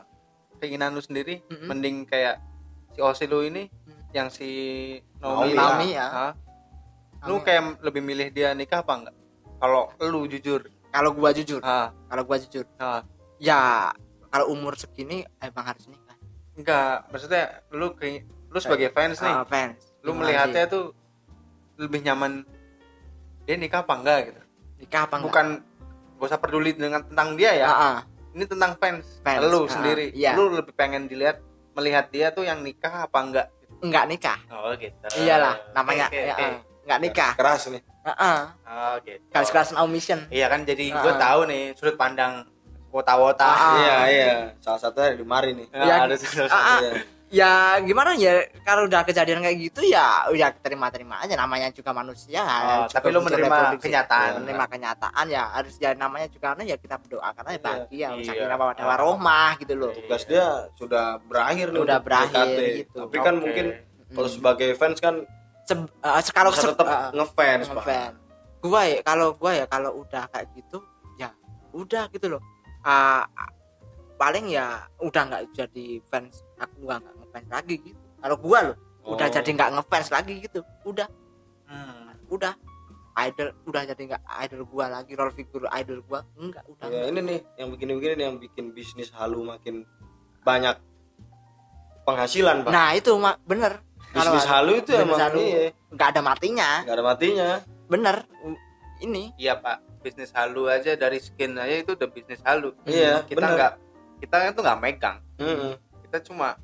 [0.56, 1.66] keinginan lu sendiri Mm-mm.
[1.66, 2.40] mending kayak
[2.90, 4.02] si Osi lu ini Mm.
[4.10, 4.48] yang si
[5.18, 5.52] Naomi.
[5.52, 6.06] Naomi, ya.
[6.08, 6.32] Hah?
[7.22, 9.16] Lu kayak lebih milih dia nikah apa enggak?
[9.56, 10.64] Kalau lu jujur.
[10.88, 13.04] Kalau gua jujur, Ah, kalau gua jujur, ah.
[13.36, 13.92] ya
[14.30, 16.16] kalau umur segini emang harus nikah.
[16.52, 19.80] enggak, maksudnya lu kayak lu sebagai fans nih, Ah, fans.
[20.00, 20.70] lu Gimana melihatnya sih?
[20.70, 20.84] tuh
[21.76, 22.44] lebih nyaman
[23.42, 24.40] dia nikah apa enggak gitu.
[24.78, 25.26] nikah apa enggak?
[25.26, 25.46] Bukan
[26.16, 27.66] gak usah peduli dengan tentang dia ya.
[27.66, 27.96] Ah, ah.
[28.30, 29.18] Ini tentang fans.
[29.20, 30.06] Fans, Lu ah, sendiri.
[30.12, 30.32] iya.
[30.32, 31.40] Lu lebih pengen dilihat
[31.72, 33.46] melihat dia tuh yang nikah apa enggak?
[33.80, 34.38] enggak nikah.
[34.50, 35.06] Oh gitu.
[35.16, 36.44] Iyalah, namanya Oke, ya, oke.
[36.44, 36.56] ah.
[36.84, 37.32] enggak nikah.
[37.34, 38.38] keras nih Heeh.
[38.62, 39.24] Oh gitu.
[39.30, 40.20] Keras no mission.
[40.28, 41.18] Iya kan jadi gue Ah.
[41.18, 42.44] tahu nih sudut pandang
[42.90, 43.46] wota-wota.
[43.46, 43.74] Ah.
[43.76, 46.80] iya iya salah satunya di mari nih Ya, Ya, ada sudut ah, ah.
[46.80, 46.92] Iya.
[47.30, 52.42] Ya gimana ya kalau udah kejadian kayak gitu ya ya terima-terima aja namanya juga manusia.
[52.42, 53.86] Oh, juga tapi lu menerima reproduksi.
[53.86, 54.30] kenyataan.
[54.42, 57.62] menerima kenyataan ya harus ya namanya juga ya kita berdoakan aja Iya.
[57.62, 58.26] bahagia Iya.
[58.26, 58.90] sakinah mawaddah Ah.
[58.90, 59.94] warahmah gitu loh.
[59.94, 62.60] tugas dia sudah berakhir nih Udah untuk berakhir JKT.
[62.76, 62.98] gitu.
[62.98, 63.40] tapi kan Oke.
[63.40, 63.66] mungkin
[64.10, 64.34] kalau Hmm.
[64.34, 65.14] sebagai fans kan
[65.62, 68.12] Se- eh, se- kalau se- tetap eh, ngefans pak ngefan.
[68.60, 70.82] Gua ya kalau gua ya kalau udah kayak gitu
[71.14, 71.30] ya
[71.70, 72.42] udah gitu loh.
[72.80, 73.24] Ah,
[74.16, 78.00] paling ya udah nggak jadi fans aku nggak nggak ngefans lagi gitu.
[78.20, 78.76] Kalau gua loh
[79.08, 79.32] udah Oh.
[79.32, 80.60] jadi nggak ngefans lagi gitu.
[80.84, 81.08] Udah.
[81.68, 82.12] Hmm.
[82.30, 82.54] udah.
[83.20, 87.20] Idol udah jadi nggak idol gua lagi role figure idol gua enggak udah ya ini
[87.20, 89.84] nih yang begini-begini nih yang bikin bisnis halu makin
[90.46, 90.78] banyak
[92.06, 92.70] penghasilan pak.
[92.72, 93.82] Nah itu mak bener.
[94.10, 96.70] Kalau bisnis halu itu emang iya nggak ada matinya.
[96.86, 97.48] Nggak ada matinya.
[97.90, 98.16] Bener.
[99.00, 99.32] Ini.
[99.40, 102.72] Iya pak, bisnis halu aja dari skin aja itu udah bisnis halu.
[102.84, 103.72] iya Kita nggak,
[104.18, 105.16] kita itu nggak megang.
[105.36, 105.72] Mm-mm.
[106.02, 106.56] Kita cuma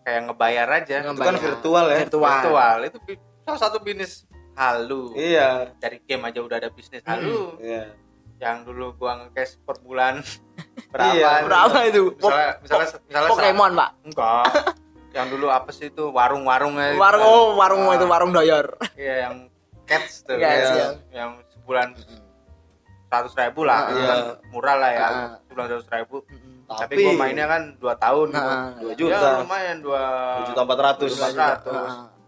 [0.00, 0.94] kayak ngebayar aja.
[0.96, 1.42] itu kan Ngebayar.
[1.42, 2.98] virtual ya virtual, Virtual itu
[3.42, 5.12] salah satu bisnis halu.
[5.12, 7.58] iya Dari game aja udah ada bisnis halu.
[7.58, 7.90] iya
[8.36, 10.20] Yang dulu gua nge-cash per bulan
[10.96, 11.68] Iya, berapa?
[11.68, 14.44] berapa itu Po- Misalnya, misalnya, misalnya Pokemon pak Enggak.
[15.10, 16.92] yang dulu apa sih itu warung-warung aja.
[16.94, 19.34] warung oh, warung itu warung doyor Iya yang
[19.84, 20.36] cats tuh.
[20.36, 20.88] Cats, yang, iya.
[21.14, 21.88] yang sebulan
[23.06, 23.80] seratus ribu lah.
[23.80, 24.06] Ah, iya.
[24.06, 25.06] kan murah lah ya.
[25.44, 26.16] Sebulan seratus ribu.
[26.66, 28.28] tapi, Tapi gua mainnya kan dua tahun.
[28.32, 28.50] dua
[28.82, 30.02] Ya, juta lumayan dua
[30.36, 31.10] dua juta empat ratus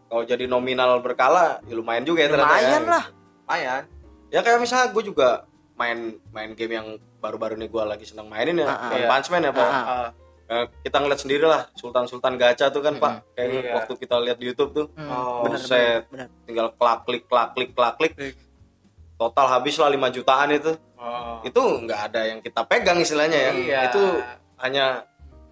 [0.08, 2.88] kalau jadi nominal berkala ya lumayan juga ya ternyata lumayan ya.
[2.88, 3.04] lah
[3.44, 3.82] Lumayan.
[4.28, 5.28] ya kayak misalnya gue juga
[5.74, 5.98] main
[6.30, 6.88] main game yang
[7.18, 8.66] baru-baru ini gue lagi senang mainin ya.
[8.68, 9.06] One Iya.
[9.06, 10.08] Punch Man ya pak Ah, Ah,
[10.48, 13.72] Eh, kita ngeliat sendiri lah Sultan Sultan Gacha tuh kan pak kayak Iya.
[13.74, 16.02] waktu kita lihat di YouTube tuh Hmm, Oh, bener, buset.
[16.06, 16.46] bener, bener.
[16.46, 18.14] tinggal klak klik klak klik klak klik
[19.18, 20.72] total habis lah 5 jutaan itu.
[20.98, 21.38] Oh.
[21.46, 23.52] itu nggak ada yang kita pegang istilahnya ya.
[23.54, 23.80] Iya.
[23.90, 24.02] itu
[24.58, 25.06] hanya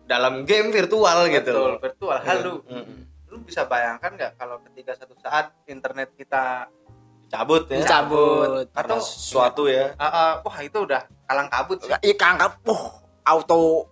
[0.06, 1.78] dalam game virtual gitu Betul, loh.
[1.78, 2.18] virtual.
[2.22, 2.54] Halu.
[2.66, 2.98] Mm-mm.
[3.30, 6.70] Lu bisa bayangkan nggak kalau ketika satu saat internet kita
[7.30, 7.82] cabut ya?
[7.82, 8.70] Dicabut.
[8.74, 9.94] Atau sesuatu ya.
[9.98, 11.94] Ah, ah, wah itu udah kalang kabut sih.
[12.02, 13.90] iya kangkap wah auto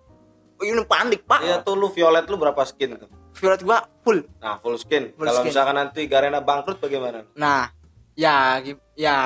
[0.63, 1.43] ini panik pak.
[1.43, 3.11] Iya tuh lu violet lu berapa skin tuh?
[3.35, 4.23] Violet gua full.
[4.39, 5.15] Nah full skin.
[5.19, 7.27] Kalau misalkan nanti Garena bangkrut bagaimana?
[7.35, 7.71] Nah
[8.15, 8.63] ya
[8.95, 9.19] ya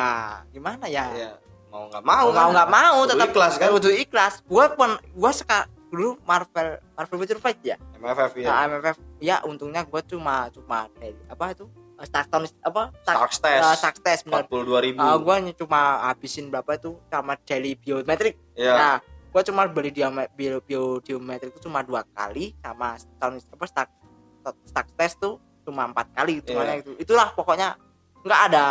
[0.53, 1.07] gimana ya?
[1.12, 1.33] Iya.
[1.68, 2.48] mau nggak mau mau kan?
[2.57, 3.68] nggak mau tetap ikhlas kan?
[3.77, 4.35] kudu ikhlas.
[4.48, 7.77] Gua pun gua suka dulu Marvel Marvel Future Fight ya?
[8.01, 10.88] MFF ya nah, MFF ya untungnya gua cuma cuma
[11.29, 11.68] apa itu?
[11.98, 12.94] Starton apa?
[13.03, 13.62] Stark Test.
[13.66, 14.98] Uh, Stark Test benar 42 ribu.
[15.03, 16.94] Ah, gua hanya cuma habisin berapa itu?
[17.11, 18.94] Sama daily biometrik ya Nah,
[19.29, 23.90] gua cuma beli dia bio, bio biometrik itu cuma dua kali sama tahun apa start
[24.64, 25.37] start test tuh
[25.68, 26.81] cuma empat kali itu Iya.
[26.81, 26.96] itu.
[26.96, 27.77] Itulah pokoknya
[28.29, 28.64] nggak ada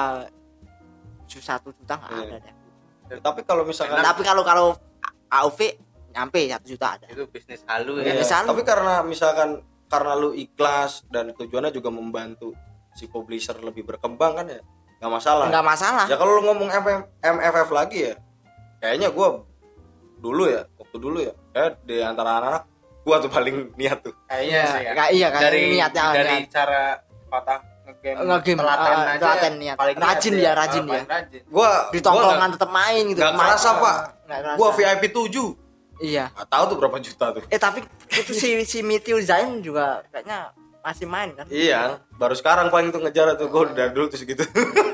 [1.27, 2.23] satu juta nggak Iya.
[2.23, 2.53] ada deh.
[3.19, 4.67] tapi kalau misalkan Tapi kalau kalau
[5.27, 5.59] AOV
[6.09, 7.05] nyampe satu juta ada.
[7.07, 8.15] Itu bisnis halu ya.
[8.15, 8.47] Bisa lu.
[8.49, 12.51] tapi karena misalkan karena lu ikhlas dan tujuannya juga membantu
[12.91, 14.59] si publisher lebih berkembang kan ya
[14.97, 16.05] nggak masalah Nggak masalah.
[16.05, 18.15] ya kalau lu ngomong MF, MFF lagi ya
[18.77, 19.45] kayaknya gua
[20.17, 22.63] dulu ya waktu dulu ya kayak di antara anak-anak
[23.03, 24.91] gua tuh paling niat tuh Kayaknya sih ya.
[24.91, 26.49] Kayak iya kan dari niatnya dari niat.
[26.49, 26.81] cara
[27.29, 29.75] otak ngegame Ngegame, telaten ah, aja telaten niat.
[29.75, 31.01] paling Rajin ya, rajin Ah, ya.
[31.07, 31.41] rajin.
[31.47, 33.17] gua di tongkrongan tetap main gitu.
[33.17, 33.47] nggak Main.
[33.47, 33.95] kerasa, Pak.
[34.23, 34.57] Nggak kerasa.
[34.57, 35.65] gua VIP 7
[35.97, 36.25] Iya.
[36.29, 37.79] nggak tahu tuh berapa juta tuh Eh tapi
[38.11, 41.43] itu si si Meteor Zain juga kayaknya masih main kan?
[41.47, 44.43] iya baru sekarang paling tuh ngejar tuh gua dari dulu tuh segitu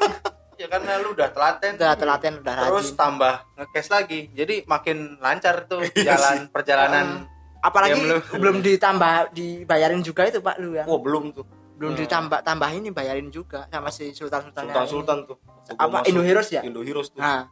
[0.56, 2.96] ya karena lu udah telaten Udah telaten udah terus rajin.
[2.96, 7.28] tambah nge-cash lagi jadi makin lancar tuh jalan perjalanan
[7.60, 8.00] apalagi
[8.32, 11.46] belum ditambah dibayarin juga itu pak lu ya wah belum tuh
[11.84, 15.38] belum ditambah tambahin dibayarin juga sama si sultan sultan Sultan Sultan tuh.
[15.76, 16.64] Apa Indo Heroes ya?
[16.64, 17.20] Indo Heroes tuh.
[17.20, 17.52] Nah.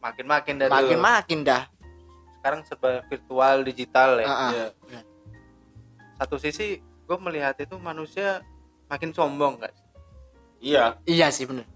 [0.00, 1.68] Makin makin dari makin makin dah.
[2.40, 4.26] Sekarang serba virtual digital ya.
[4.28, 4.50] Ah, ah.
[4.56, 4.68] Iya.
[6.14, 8.40] satu sisi gue melihat itu manusia
[8.88, 9.76] makin sombong guys.
[10.64, 10.96] Iya.
[11.04, 11.68] Iya sih bener.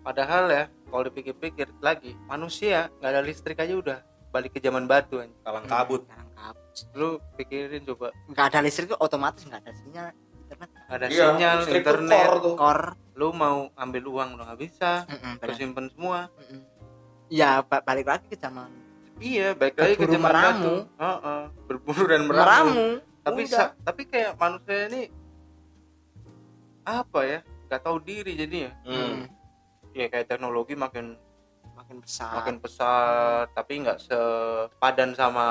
[0.00, 3.98] Padahal ya kalau dipikir-pikir lagi manusia nggak ada listrik aja udah.
[4.32, 5.36] Balik ke zaman batu anjing.
[5.44, 6.00] kalang kabut.
[6.08, 6.96] Sekarang kabut.
[6.96, 8.08] lu pikirin coba.
[8.32, 10.16] Nggak ada listrik tuh otomatis nggak ada sinyal
[10.86, 12.54] ada Iya, sinyal internet core tuh.
[12.54, 15.04] core lu mau ambil uang udah nggak bisa
[15.38, 15.60] terus bener.
[15.60, 16.60] simpen semua Mm-mm.
[17.28, 18.68] ya ba- balik lagi ke zaman
[19.18, 20.48] iya baik lagi ke zaman meramu.
[20.50, 22.40] batu Heeh, berburu dan meramu,
[22.72, 22.88] meramu
[23.20, 23.42] tapi
[23.78, 25.02] tapi kayak manusia ini
[26.82, 29.28] apa ya nggak tahu diri jadi ya Hmm.
[29.92, 31.14] ya kayak teknologi makin
[31.70, 35.46] makin besar makin pesat tapi nggak sepadan sama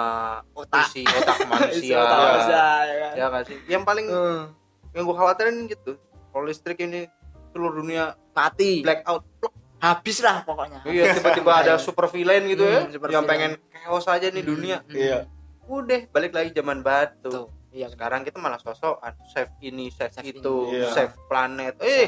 [0.51, 0.89] Otak.
[0.89, 3.13] isi otak manusia Otak manusia, ya kan?
[3.15, 4.43] ya sih yang paling Hmm.
[4.91, 5.97] Yang gue khawatirin gitu
[6.27, 7.05] kalau listrik ini
[7.49, 9.53] seluruh dunia mati blackout plok.
[9.77, 13.55] habis lah pokoknya iya tiba-tiba ada super villain gitu ya Hmm, super yang villain.
[13.55, 14.93] pengen chaos aja nih Hmm, dunia hmm.
[14.93, 15.19] iya
[15.65, 20.25] udah balik lagi zaman batu Tuh, iya sekarang kita malah sosokan save ini save, Save
[20.31, 20.75] itu ini.
[20.75, 20.89] Iya.
[20.91, 22.07] save planet eh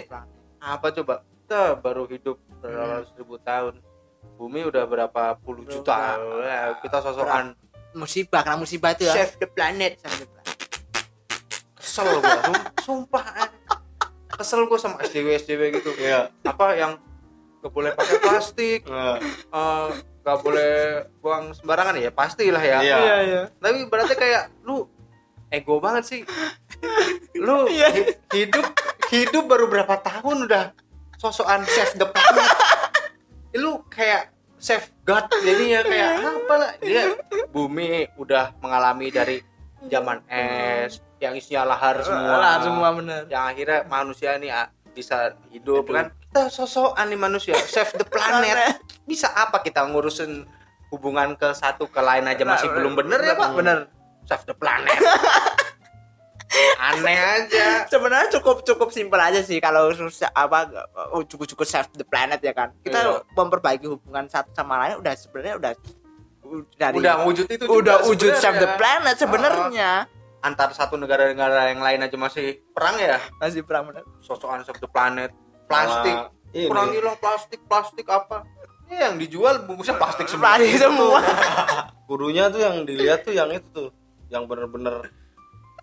[0.60, 3.82] apa coba kita baru hidup berapa ratus ribu tahun
[4.36, 5.74] bumi udah berapa puluh Berapa?
[5.76, 5.98] juta
[6.41, 7.54] Ya, kita sosokan
[7.91, 10.40] musibah karena musibah itu ya save the planet Save the planet.
[11.91, 12.39] Kesel gua.
[12.41, 13.49] Sum- sumpah eh.
[14.32, 15.91] kesel gua sama SDW SDW gitu.
[15.93, 16.32] Iya.
[16.41, 16.95] Apa yang
[17.60, 19.88] gak boleh pakai plastik Nah, eh,
[20.21, 20.73] nggak boleh
[21.17, 22.77] buang sembarangan ya pastilah ya.
[22.80, 22.97] Iya.
[23.21, 24.88] iya tapi berarti kayak lu
[25.47, 26.21] ego banget sih.
[27.36, 27.88] Lu Iya.
[27.91, 28.65] hi- hidup
[29.10, 30.63] hidup baru berapa tahun udah
[31.17, 32.49] sosokan save the planet
[33.54, 36.71] lu kayak save God jadinya kayak apa lah.
[36.80, 37.13] Dia
[37.49, 39.38] bumi udah mengalami dari
[39.86, 42.34] zaman es yang isinya lahar semua.
[42.41, 43.29] lah semua bener.
[43.29, 46.10] Yang akhirnya manusia nih ah, bisa hidup kan?
[46.10, 47.53] Kita sosokan nih manusia.
[47.55, 48.81] Save the planet.
[49.05, 50.49] Bisa apa kita ngurusin
[50.89, 52.41] hubungan ke satu ke lain aja?
[52.41, 53.49] Masih Nah, belum bener ya pak?
[53.53, 53.77] Bener.
[54.25, 54.97] Save the planet.
[56.84, 57.88] Aneh aja.
[57.88, 60.67] Sebenarnya cukup cukup simpel aja sih kalau susah apa
[61.15, 62.75] oh, cukup cukup save the planet ya kan.
[62.84, 63.23] Kita Iya.
[63.31, 65.71] memperbaiki hubungan satu sama lain udah sebenarnya udah
[66.75, 70.03] dari udah wujud itu udah wujud save the planet sebenarnya
[70.41, 73.21] antar satu negara-negara yang lain aja masih perang ya?
[73.38, 75.32] Masih perang bener sosokan the planet.
[75.69, 76.17] Plastik.
[76.17, 76.67] Malah ini.
[76.67, 78.43] kurangilah plastik plastik apa?
[78.91, 80.60] Ini yang dijual bungkusnya plastik semua.
[80.60, 81.19] Plastik semua.
[82.12, 83.89] Kudunya tuh yang dilihat tuh yang itu tuh
[84.27, 85.08] yang bener-bener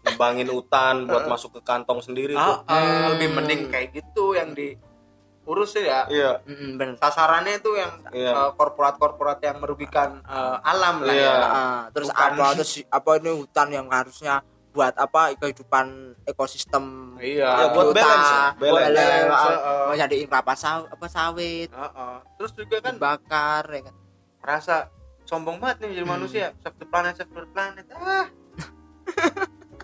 [0.05, 2.57] nebangin hutan buat masuk ke kantong sendiri Ah, tuh.
[2.69, 4.53] Ah, lebih mending kayak gitu yang
[5.49, 8.33] diurus ya iya Mm, bener sasarannya itu yang Iya.
[8.37, 11.25] eh, korporat-korporat yang merugikan eh, alam lah Iya.
[11.25, 12.29] ya Ah, terus Bukan.
[12.37, 15.87] apa terus apa ini hutan yang harusnya buat apa kehidupan
[16.23, 17.49] ekosistem Iya.
[17.49, 18.93] Ya, buat balance balance.
[18.93, 20.29] balance, uh.
[20.29, 22.17] kelapa saw, apa sawit Heeh.
[22.37, 23.97] terus juga kan bakar ya kan
[24.39, 24.93] merasa
[25.25, 26.13] sombong banget nih jadi Hmm.
[26.15, 28.29] manusia save the planet save the planet ah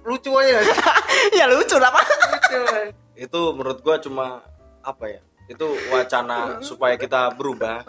[0.05, 0.61] lucu aja
[1.41, 2.05] ya lucu lah Pak.
[2.31, 2.61] lucu
[3.25, 4.45] itu menurut gua cuma
[4.81, 7.85] apa ya itu wacana supaya kita berubah.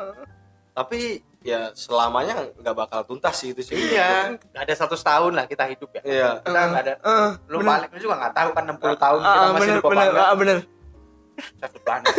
[0.76, 3.78] Tapi ya selamanya nggak bakal tuntas sih itu sih.
[3.78, 6.02] Iya nggak ada satu tahun lah kita hidup ya.
[6.02, 6.30] Iya.
[6.42, 6.94] Kita nggak ada.
[7.00, 7.70] Eh, lu bener.
[7.70, 10.08] balik lu juga nggak tahu kan 60 tahun Ah, kita masih bener hidup apa bener
[10.10, 10.26] enggak.
[10.26, 10.58] Ah, bener
[11.62, 12.14] the planet.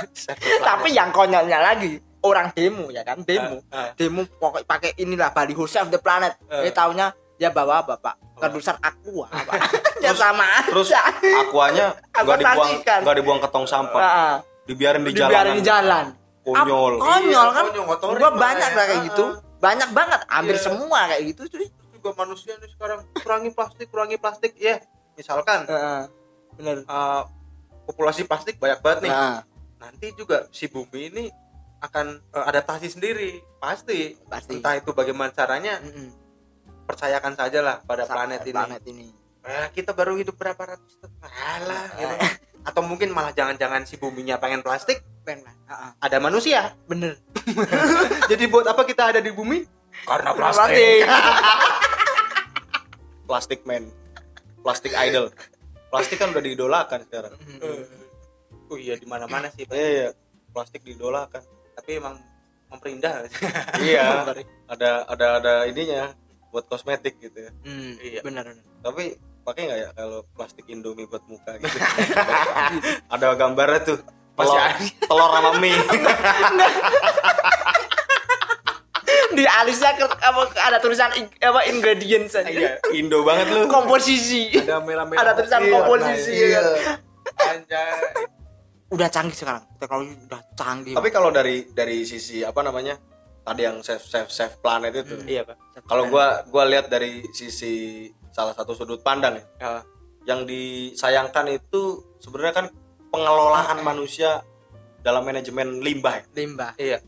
[0.68, 1.92] Tapi yang konyolnya lagi
[2.26, 3.62] orang demo ya kan demo.
[3.70, 3.90] Ah, ah.
[3.94, 6.34] demo pokok pakai inilah baliho save the planet.
[6.50, 6.68] Eh.
[6.68, 9.28] eh taunya ya bawa bapak kedusan aqua.
[9.48, 9.60] Pak.
[10.04, 11.08] ya sama terus aja.
[11.40, 14.00] akuanya Aqua nggak dibuang nggak dibuang ke tong sampah.
[14.00, 14.34] Ah, ah.
[14.66, 15.56] Dibiarin di dibiarin jalanan.
[15.56, 16.06] di jalan.
[16.42, 16.92] Konyol.
[16.94, 17.64] Ap- konyol kan?
[17.66, 18.76] Konyol, gua banyak ya.
[18.76, 19.24] lah kayak gitu.
[19.24, 20.20] Ah, banyak banget.
[20.26, 20.62] Hampir Iya.
[20.62, 21.66] semua kayak gitu cuy.
[21.90, 22.98] Juga manusia nih sekarang.
[23.16, 24.52] Kurangi plastik kurangi plastik.
[24.54, 24.78] Ya
[25.14, 26.02] misalkan Heeh.
[26.54, 26.76] bener.
[26.82, 27.22] eh,
[27.84, 29.10] populasi plastik banyak banget nih.
[29.10, 29.38] Nah,
[29.80, 31.24] nanti juga si bumi ini
[31.78, 33.42] akan eh, adaptasi sendiri.
[33.58, 34.14] Pasti.
[34.24, 34.54] Pasti.
[34.54, 36.14] Entah itu bagaimana caranya Mm-mm.
[36.84, 38.54] percayakan saja lah pada planet ini.
[38.54, 39.06] planet ini.
[39.42, 41.14] Eh, kita baru hidup berapa ratus tahun?
[41.22, 42.14] Alah gitu.
[42.66, 44.98] Atau mungkin malah jangan-jangan si buminya pengen plastik?
[45.22, 45.90] Pengen Heeh.
[46.02, 46.74] ada manusia.
[46.90, 47.14] Bener.
[48.30, 49.62] Jadi buat apa kita ada di bumi?
[50.02, 51.06] Karena plastik.
[53.30, 53.62] plastik.
[53.62, 53.86] Man.
[54.66, 55.30] Plastik idol.
[55.94, 57.38] Plastik kan udah diidolakan sekarang.
[57.38, 57.86] Mm-mm.
[58.66, 59.78] oh iya di mana-mana sih Pak.
[59.78, 60.08] iya iya.
[60.50, 61.46] Plastik diidolakan.
[61.78, 62.18] Tapi emang
[62.66, 63.30] memperindah.
[63.86, 64.26] Iya.
[64.66, 66.10] Ada ada ada ininya
[66.50, 67.50] buat kosmetik gitu ya.
[67.62, 68.26] Hmm, Iya.
[68.26, 69.14] bener tapi
[69.46, 71.70] pakai nggak ya kalau plastik indomie buat muka gitu?
[73.14, 73.98] Ada gambarnya tuh.
[74.36, 74.58] Telur,
[75.00, 75.78] telur sama mie.
[79.32, 82.48] Di alisnya ke- apa ada tulisan apa ingredients aja.
[82.48, 83.64] Iya indo banget lu.
[83.66, 84.48] Komposisi.
[84.50, 85.20] Ada merah-merah.
[85.20, 86.60] Ada tulisan Iya, komposisi, nah, ya.
[87.44, 87.92] anjay.
[88.88, 89.62] Udah canggih sekarang.
[89.76, 92.96] Teknologi udah canggih tapi kalau dari dari sisi apa namanya
[93.40, 95.16] tadi yang save save save planet itu.
[95.24, 95.56] Iya pak.
[95.84, 99.44] Kalau gua gua lihat dari sisi salah satu sudut pandang ya.
[99.56, 99.70] Ya,
[100.28, 102.66] yang disayangkan itu sebenarnya kan
[103.08, 104.44] pengelolaan manusia
[105.00, 106.24] dalam manajemen limbah ya.
[106.36, 106.72] limbah.
[106.76, 106.98] Iya.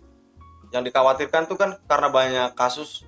[0.73, 3.05] Yang dikhawatirkan tuh kan karena banyak kasus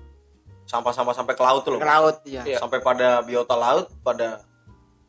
[0.69, 1.79] sampah-sampah sampai ke laut tuh loh.
[1.81, 2.61] Ke laut ya Iya.
[2.61, 4.45] sampai pada biota laut pada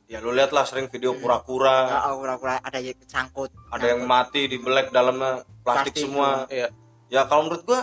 [0.08, 2.08] ya lu lihat lah sering video kura-kura.
[2.08, 3.52] Ah, kura-kura ada yang kecangkut.
[3.68, 6.48] Ada yang mati di belek dalamnya plastik, Plastik semua.
[6.48, 6.72] iya.
[7.12, 7.80] Ya kalau menurut gua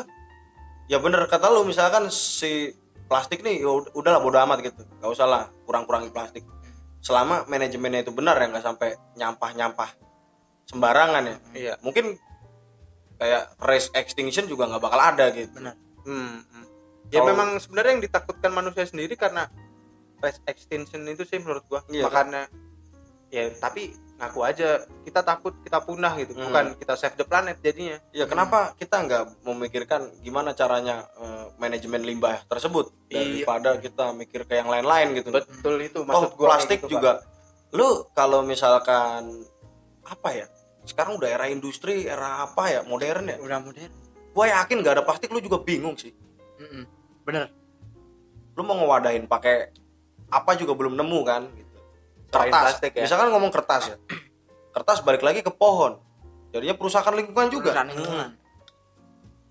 [0.89, 2.73] ya bener kata lu misalkan si
[3.09, 6.45] plastik nih ya ud- udahlah bodo amat gitu nggak usah lah kurang-kurangi plastik
[7.01, 9.89] selama manajemennya itu benar ya nggak sampai nyampah-nyampah
[10.69, 12.15] sembarangan ya iya mungkin
[13.17, 16.65] kayak race extinction juga nggak bakal ada gitu benar Hmm, hmm.
[17.11, 19.51] Ya Kalau- memang sebenarnya yang ditakutkan manusia sendiri karena
[20.21, 21.81] race extinction itu sih menurut gua.
[21.85, 22.07] Iya.
[22.07, 22.47] Makanya
[23.29, 24.69] ya tapi ngaku aja
[25.01, 26.51] kita takut kita punah gitu, Hmm.
[26.51, 27.97] bukan kita save the planet jadinya.
[28.11, 33.47] ya kenapa kita nggak memikirkan gimana caranya eh, manajemen limbah tersebut Iya.
[33.47, 37.23] daripada kita mikir ke yang lain-lain gitu Betul itu oh maksud gua plastik gitu, juga
[37.71, 39.29] lu kalau misalkan
[40.03, 40.45] apa ya
[40.83, 43.91] sekarang udah era industri era apa ya modern ya udah modern
[44.29, 46.09] gue yakin nggak ada plastik lu juga bingung sih
[46.57, 46.83] Mm-mm.
[47.23, 47.53] bener
[48.53, 49.69] lu mau ngewadahin pakai
[50.27, 51.68] apa juga belum nemu kan gitu.
[52.29, 52.63] Kertas.
[52.77, 53.03] Plastik ya.
[53.03, 53.97] misalkan ngomong kertas ya.
[54.69, 55.97] Kertas balik lagi ke pohon.
[56.49, 57.71] Jadinya perusakan lingkungan juga.
[57.71, 58.29] Urusan lingkungan.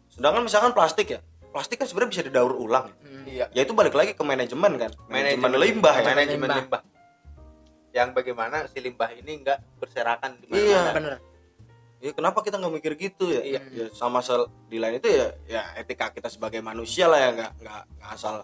[0.09, 1.21] sedangkan misalkan plastik ya.
[1.49, 2.91] Plastik kan sebenarnya bisa didaur ulang
[3.25, 3.47] iya.
[3.53, 4.91] Ya itu balik lagi ke manajemen kan.
[5.07, 6.07] Manajemen, Manajemen- limbah ya.
[6.07, 6.59] Manajemen Limbah.
[6.59, 6.83] limbah.
[7.89, 10.83] Yang bagaimana si limbah ini enggak berserakan di mana Iya.
[10.93, 11.13] bener.
[11.99, 13.43] Ya kenapa kita nggak mikir gitu ya?
[13.43, 13.61] Iya.
[13.69, 17.53] ya sama sel di lain itu ya ya etika kita sebagai manusia lah ya nggak
[17.59, 18.35] nggak nggak asal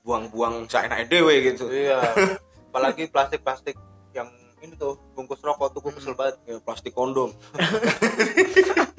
[0.00, 1.68] buang-buang seenak dewe gitu.
[1.68, 2.00] Iya
[2.76, 3.72] apalagi plastik-plastik
[4.12, 4.28] yang
[4.60, 6.36] ini tuh bungkus rokok tuh gue kesel banget.
[6.44, 7.32] Ya, plastik kondom.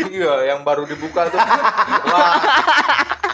[0.08, 1.36] Iya yang baru dibuka tuh.
[2.08, 2.40] Wah.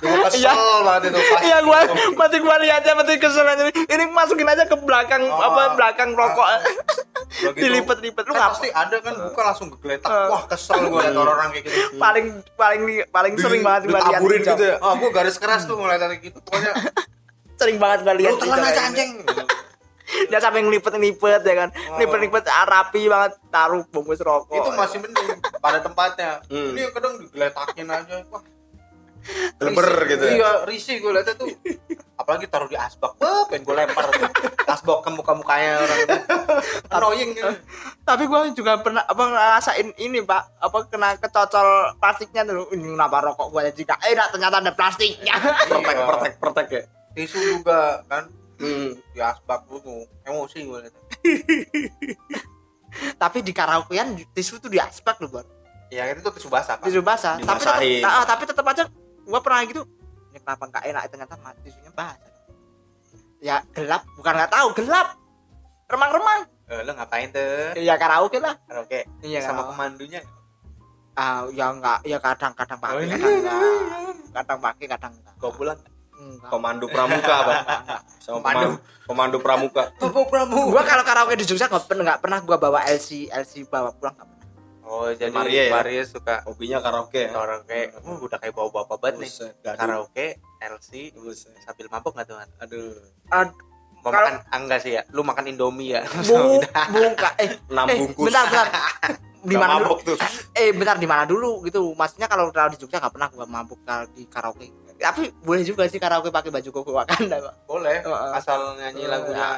[0.02, 1.86] Gue kesel banget itu Iya gua
[2.18, 3.70] mati gua lihatnya mati kesel aja.
[3.70, 5.38] Ini masukin aja ke belakang Oh.
[5.38, 6.44] apa belakang rokok.
[7.46, 7.62] Begitu.
[7.70, 10.10] Dilipet-lipet lu Kan nggak pasti ada kan buka langsung kegeletak.
[10.10, 10.28] Eh.
[10.28, 11.78] wah kesel gue liat orang-orang kayak gitu.
[11.96, 12.26] Paling
[12.58, 14.22] paling paling sering banget gua lihat.
[14.26, 14.76] gitu ya.
[14.82, 16.74] Ah gue garis keras tuh mulai dari gitu pokoknya.
[17.54, 18.34] Sering banget gua lihat.
[18.34, 19.12] lu telan aja anjing
[20.30, 21.70] Dia sampai ngelipet-ngelipet ya kan.
[21.70, 21.95] Oh.
[21.95, 24.53] Ngelipet-ngelipet ah, rapi banget taruh bungkus rokok.
[24.53, 26.74] itu masih mending pada tempatnya Hmm.
[26.74, 28.41] ini kadang digeletakin aja wah
[29.55, 30.07] risih.
[30.09, 30.32] gitu ya?
[30.34, 31.47] iya risih gue liatnya tuh
[32.14, 34.28] apalagi taruh di asbak Wah, pengen gue lempar tuh.
[34.66, 35.99] asbak ke muka mukanya orang
[36.89, 37.45] annoying gitu.
[38.01, 40.59] Tapi gua juga pernah apa ngerasain ini, Pak.
[40.59, 42.74] Apa kena kecocol plastiknya dulu.
[42.74, 45.38] Ini kenapa rokok gua jadi eh ternyata ada plastiknya.
[45.64, 46.05] pertek Iya.
[46.05, 46.82] pertek pertek ya
[47.14, 48.26] tisu juga kan
[48.64, 48.91] hmm.
[49.11, 50.07] di asbak dulu.
[50.24, 50.80] Emosi gue
[53.22, 55.45] Tapi di karaokean tisu tuh di aspek loh, Bor.
[55.93, 57.38] ya itu tuh tisu basah tisu basah.
[57.38, 58.84] Tapi tetap, nah, tapi tetap aja
[59.30, 59.86] gua pernah gitu.
[60.34, 62.34] Ini kenapa nggak enak ternyata mati tisunya basah.
[63.41, 64.01] Ya gelap.
[64.18, 65.18] Bukan nggak tahu gelap.
[65.89, 66.49] Remang-remang.
[66.70, 67.78] Eh, lo ngapain tuh?
[67.78, 68.57] Ya karaoke lah.
[68.74, 69.70] Oke iya sama karaoke.
[69.74, 70.22] pemandunya
[71.14, 73.14] ah ya enggak ya kadang-kadang pakai Oh, iya.
[73.14, 73.59] kadang enggak
[74.34, 75.78] kadang pakai kadang enggak kau pulang
[76.24, 76.49] enggak.
[76.49, 77.53] Pemandu pramuka apa
[78.24, 78.67] sama pemandu.
[79.03, 79.84] pemandu pramuka.
[79.95, 83.67] Bapak Pramu gua kalau karaoke di Jogja nggak pernah nggak pernah gua bawa LC LC
[83.67, 84.41] bawa pulang nggak pernah.
[84.84, 86.03] Oh jadi Maria Maria, ya?
[86.03, 87.24] suka hobinya karaoke.
[87.24, 89.32] Ya karaoke uh, udah kayak bawa bapak banget nih.
[89.59, 89.78] Gaduh.
[89.78, 90.28] karaoke
[90.59, 91.51] LC Buset.
[91.59, 92.95] sambil mabok nggak tuh aduh.
[93.28, 93.55] Ad-
[93.99, 95.01] mau Kalau- makan enggak sih ya?
[95.11, 96.03] Lu makan indomie ya?
[96.03, 96.59] Bu
[96.91, 97.30] buka.
[97.39, 98.28] Eh enam eh bungkus.
[98.28, 98.67] bentar bentar.
[99.43, 99.99] Di mana dulu?
[99.99, 100.15] tuh.
[100.55, 101.91] Eh bentar di mana dulu gitu?
[101.91, 105.86] Maksudnya kalau kalau di Jogja nggak pernah gua mabuk kalau di karaoke tapi boleh juga
[105.86, 107.56] sih karaoke pakai baju koko Wakanda Pak.
[107.66, 108.30] boleh Heeh.
[108.34, 109.10] asal nyanyi Heeh.
[109.10, 109.50] lagunya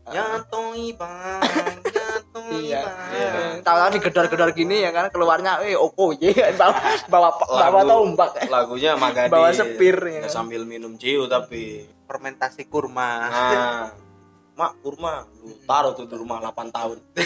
[0.00, 1.40] Nyatoi bang,
[1.86, 3.30] nyatoi iya Iya.
[3.30, 3.56] bang.
[3.62, 6.74] tahu-tahu digedor-gedor gini ya kan keluarnya eh opo ye bawa
[7.06, 10.26] bawa bawa tombak lagunya Magadi Bawa sepir, ya.
[10.26, 13.28] Sambil minum ciu tapi Fermentasi kurma.
[13.28, 13.86] nah
[14.58, 16.98] mak kurma lu taruh tuh di rumah 8 tahun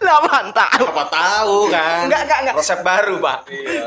[0.00, 3.86] lah mantap apa tahu kan enggak enggak enggak resep baru pak Iya.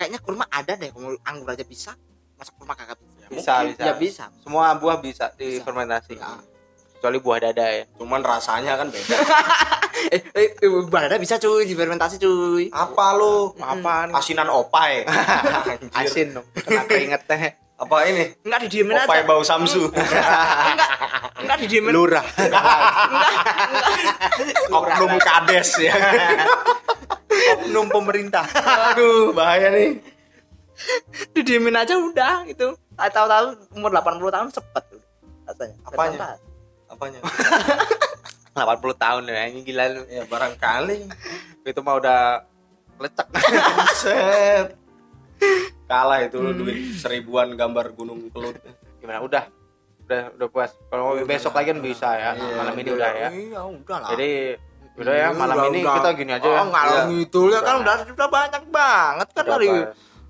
[0.00, 1.92] Kayaknya kurma ada deh kalau anggur aja bisa
[2.34, 3.76] masa kurma kagak bisa Bisa, Mungkin.
[3.76, 3.84] bisa.
[3.84, 6.16] ya bisa Semua buah bisa difermentasi.
[6.16, 6.40] Ya.
[6.96, 7.84] Kecuali buah dada ya.
[7.94, 9.16] cuman rasanya kan beda
[10.16, 14.12] eh eh, eh ada bisa cuy difermentasi cuy apa lu Apaan?
[14.12, 15.04] asinan opai
[15.92, 15.92] Anjir.
[15.94, 16.46] Asin dong.
[16.56, 17.56] Kena keringet teh.
[17.76, 20.90] apa ini enggak didiemin opai aja bau samsu enggak
[21.40, 22.20] enggak didiemin Lurah.
[24.70, 25.94] oknum kades ya
[27.52, 28.44] Oknum pemerintah.
[28.90, 30.00] aduh bahaya nih
[31.30, 34.84] didiemin aja udah gitu tahu-tahu umur 80 tahun sepet
[35.44, 36.16] rasanya Apanya?
[36.16, 36.38] Sepet.
[36.88, 37.18] apanya
[38.50, 39.42] 80 tahun ya.
[39.46, 40.02] Ini gila lu.
[40.06, 41.06] ya barangkali
[41.62, 42.20] Itu mah udah
[42.98, 43.28] lecek.
[44.02, 44.74] set
[45.86, 48.54] kalah itu lu duit seribuan gambar gunung kelut
[48.98, 49.20] Gimana?
[49.20, 49.44] Udah.
[50.04, 50.74] Udah udah puas.
[50.86, 52.30] Kalau besok lagi kan bisa ya.
[52.34, 53.28] Iya, Malam ini udah ya.
[53.30, 54.30] iya udah lah Jadi
[55.00, 55.94] udah ya malam Udah, ini udah.
[55.96, 56.56] kita gini aja ya.
[56.56, 57.00] oh nggak Iya.
[57.10, 59.68] gitu ya kan udah sudah banyak banget kan Udah, dari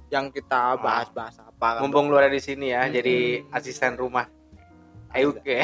[0.09, 4.27] yang kita bahas-bahas apa kan Mumpung lu ada di sini ya, jadi asisten rumah.
[5.11, 5.63] Ayo ke.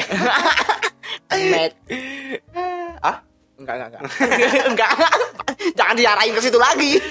[1.29, 1.73] Met.
[2.99, 3.21] Ah?
[3.57, 4.03] enggak enggak enggak
[4.69, 4.91] enggak
[5.73, 7.01] jangan diarahin ke situ lagi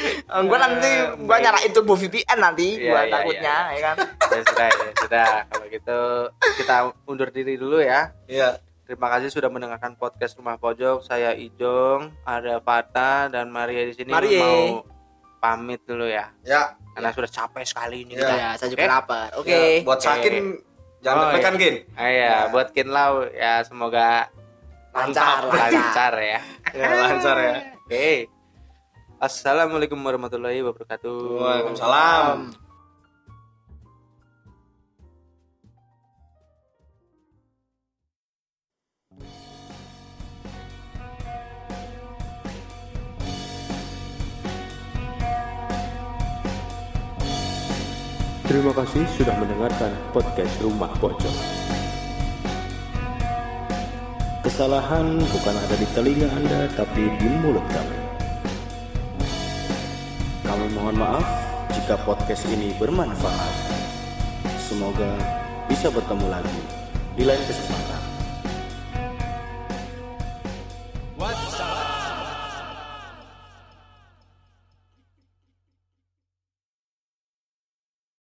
[0.47, 1.43] gua nanti gua baik.
[1.43, 3.97] nyarain turbo VPN nanti Iya, gua iya, takutnya ya kan
[4.29, 5.29] ya sudah, ya sudah.
[5.45, 6.01] Kalau gitu
[6.57, 8.15] kita undur diri dulu ya.
[8.27, 11.03] iya Terima kasih sudah mendengarkan podcast Rumah Pojok.
[11.03, 14.39] Saya Ijong, ada Fata dan Maria di sini Maria.
[14.39, 14.87] mau
[15.37, 16.31] pamit dulu ya.
[16.43, 18.23] ya Karena sudah capek sekali ini Iya.
[18.23, 18.35] kita.
[18.35, 18.89] ya saya juga Oke.
[18.89, 20.35] lapar oke Ya, buat sakin
[20.99, 21.61] jangan Oh, deg-degan iya.
[21.61, 22.37] gin Ah, ya, Ya.
[22.49, 24.09] buat Kinlau ya semoga
[24.91, 26.41] lancar lancar lancar ya.
[26.79, 28.09] ya lancar ya Oke.
[29.17, 31.19] Assalamualaikum warahmatullahi wabarakatuh.
[31.37, 32.66] Waalaikumsalam
[48.57, 51.37] Terima kasih sudah mendengarkan podcast Rumah Pojok.
[54.41, 58.01] Kesalahan bukan ada di telinga Anda, tapi di mulut kami.
[60.41, 61.29] Kami mohon maaf
[61.77, 63.53] jika podcast ini bermanfaat.
[64.57, 65.13] Semoga
[65.69, 66.61] bisa bertemu lagi
[67.13, 67.96] di lain kesempatan.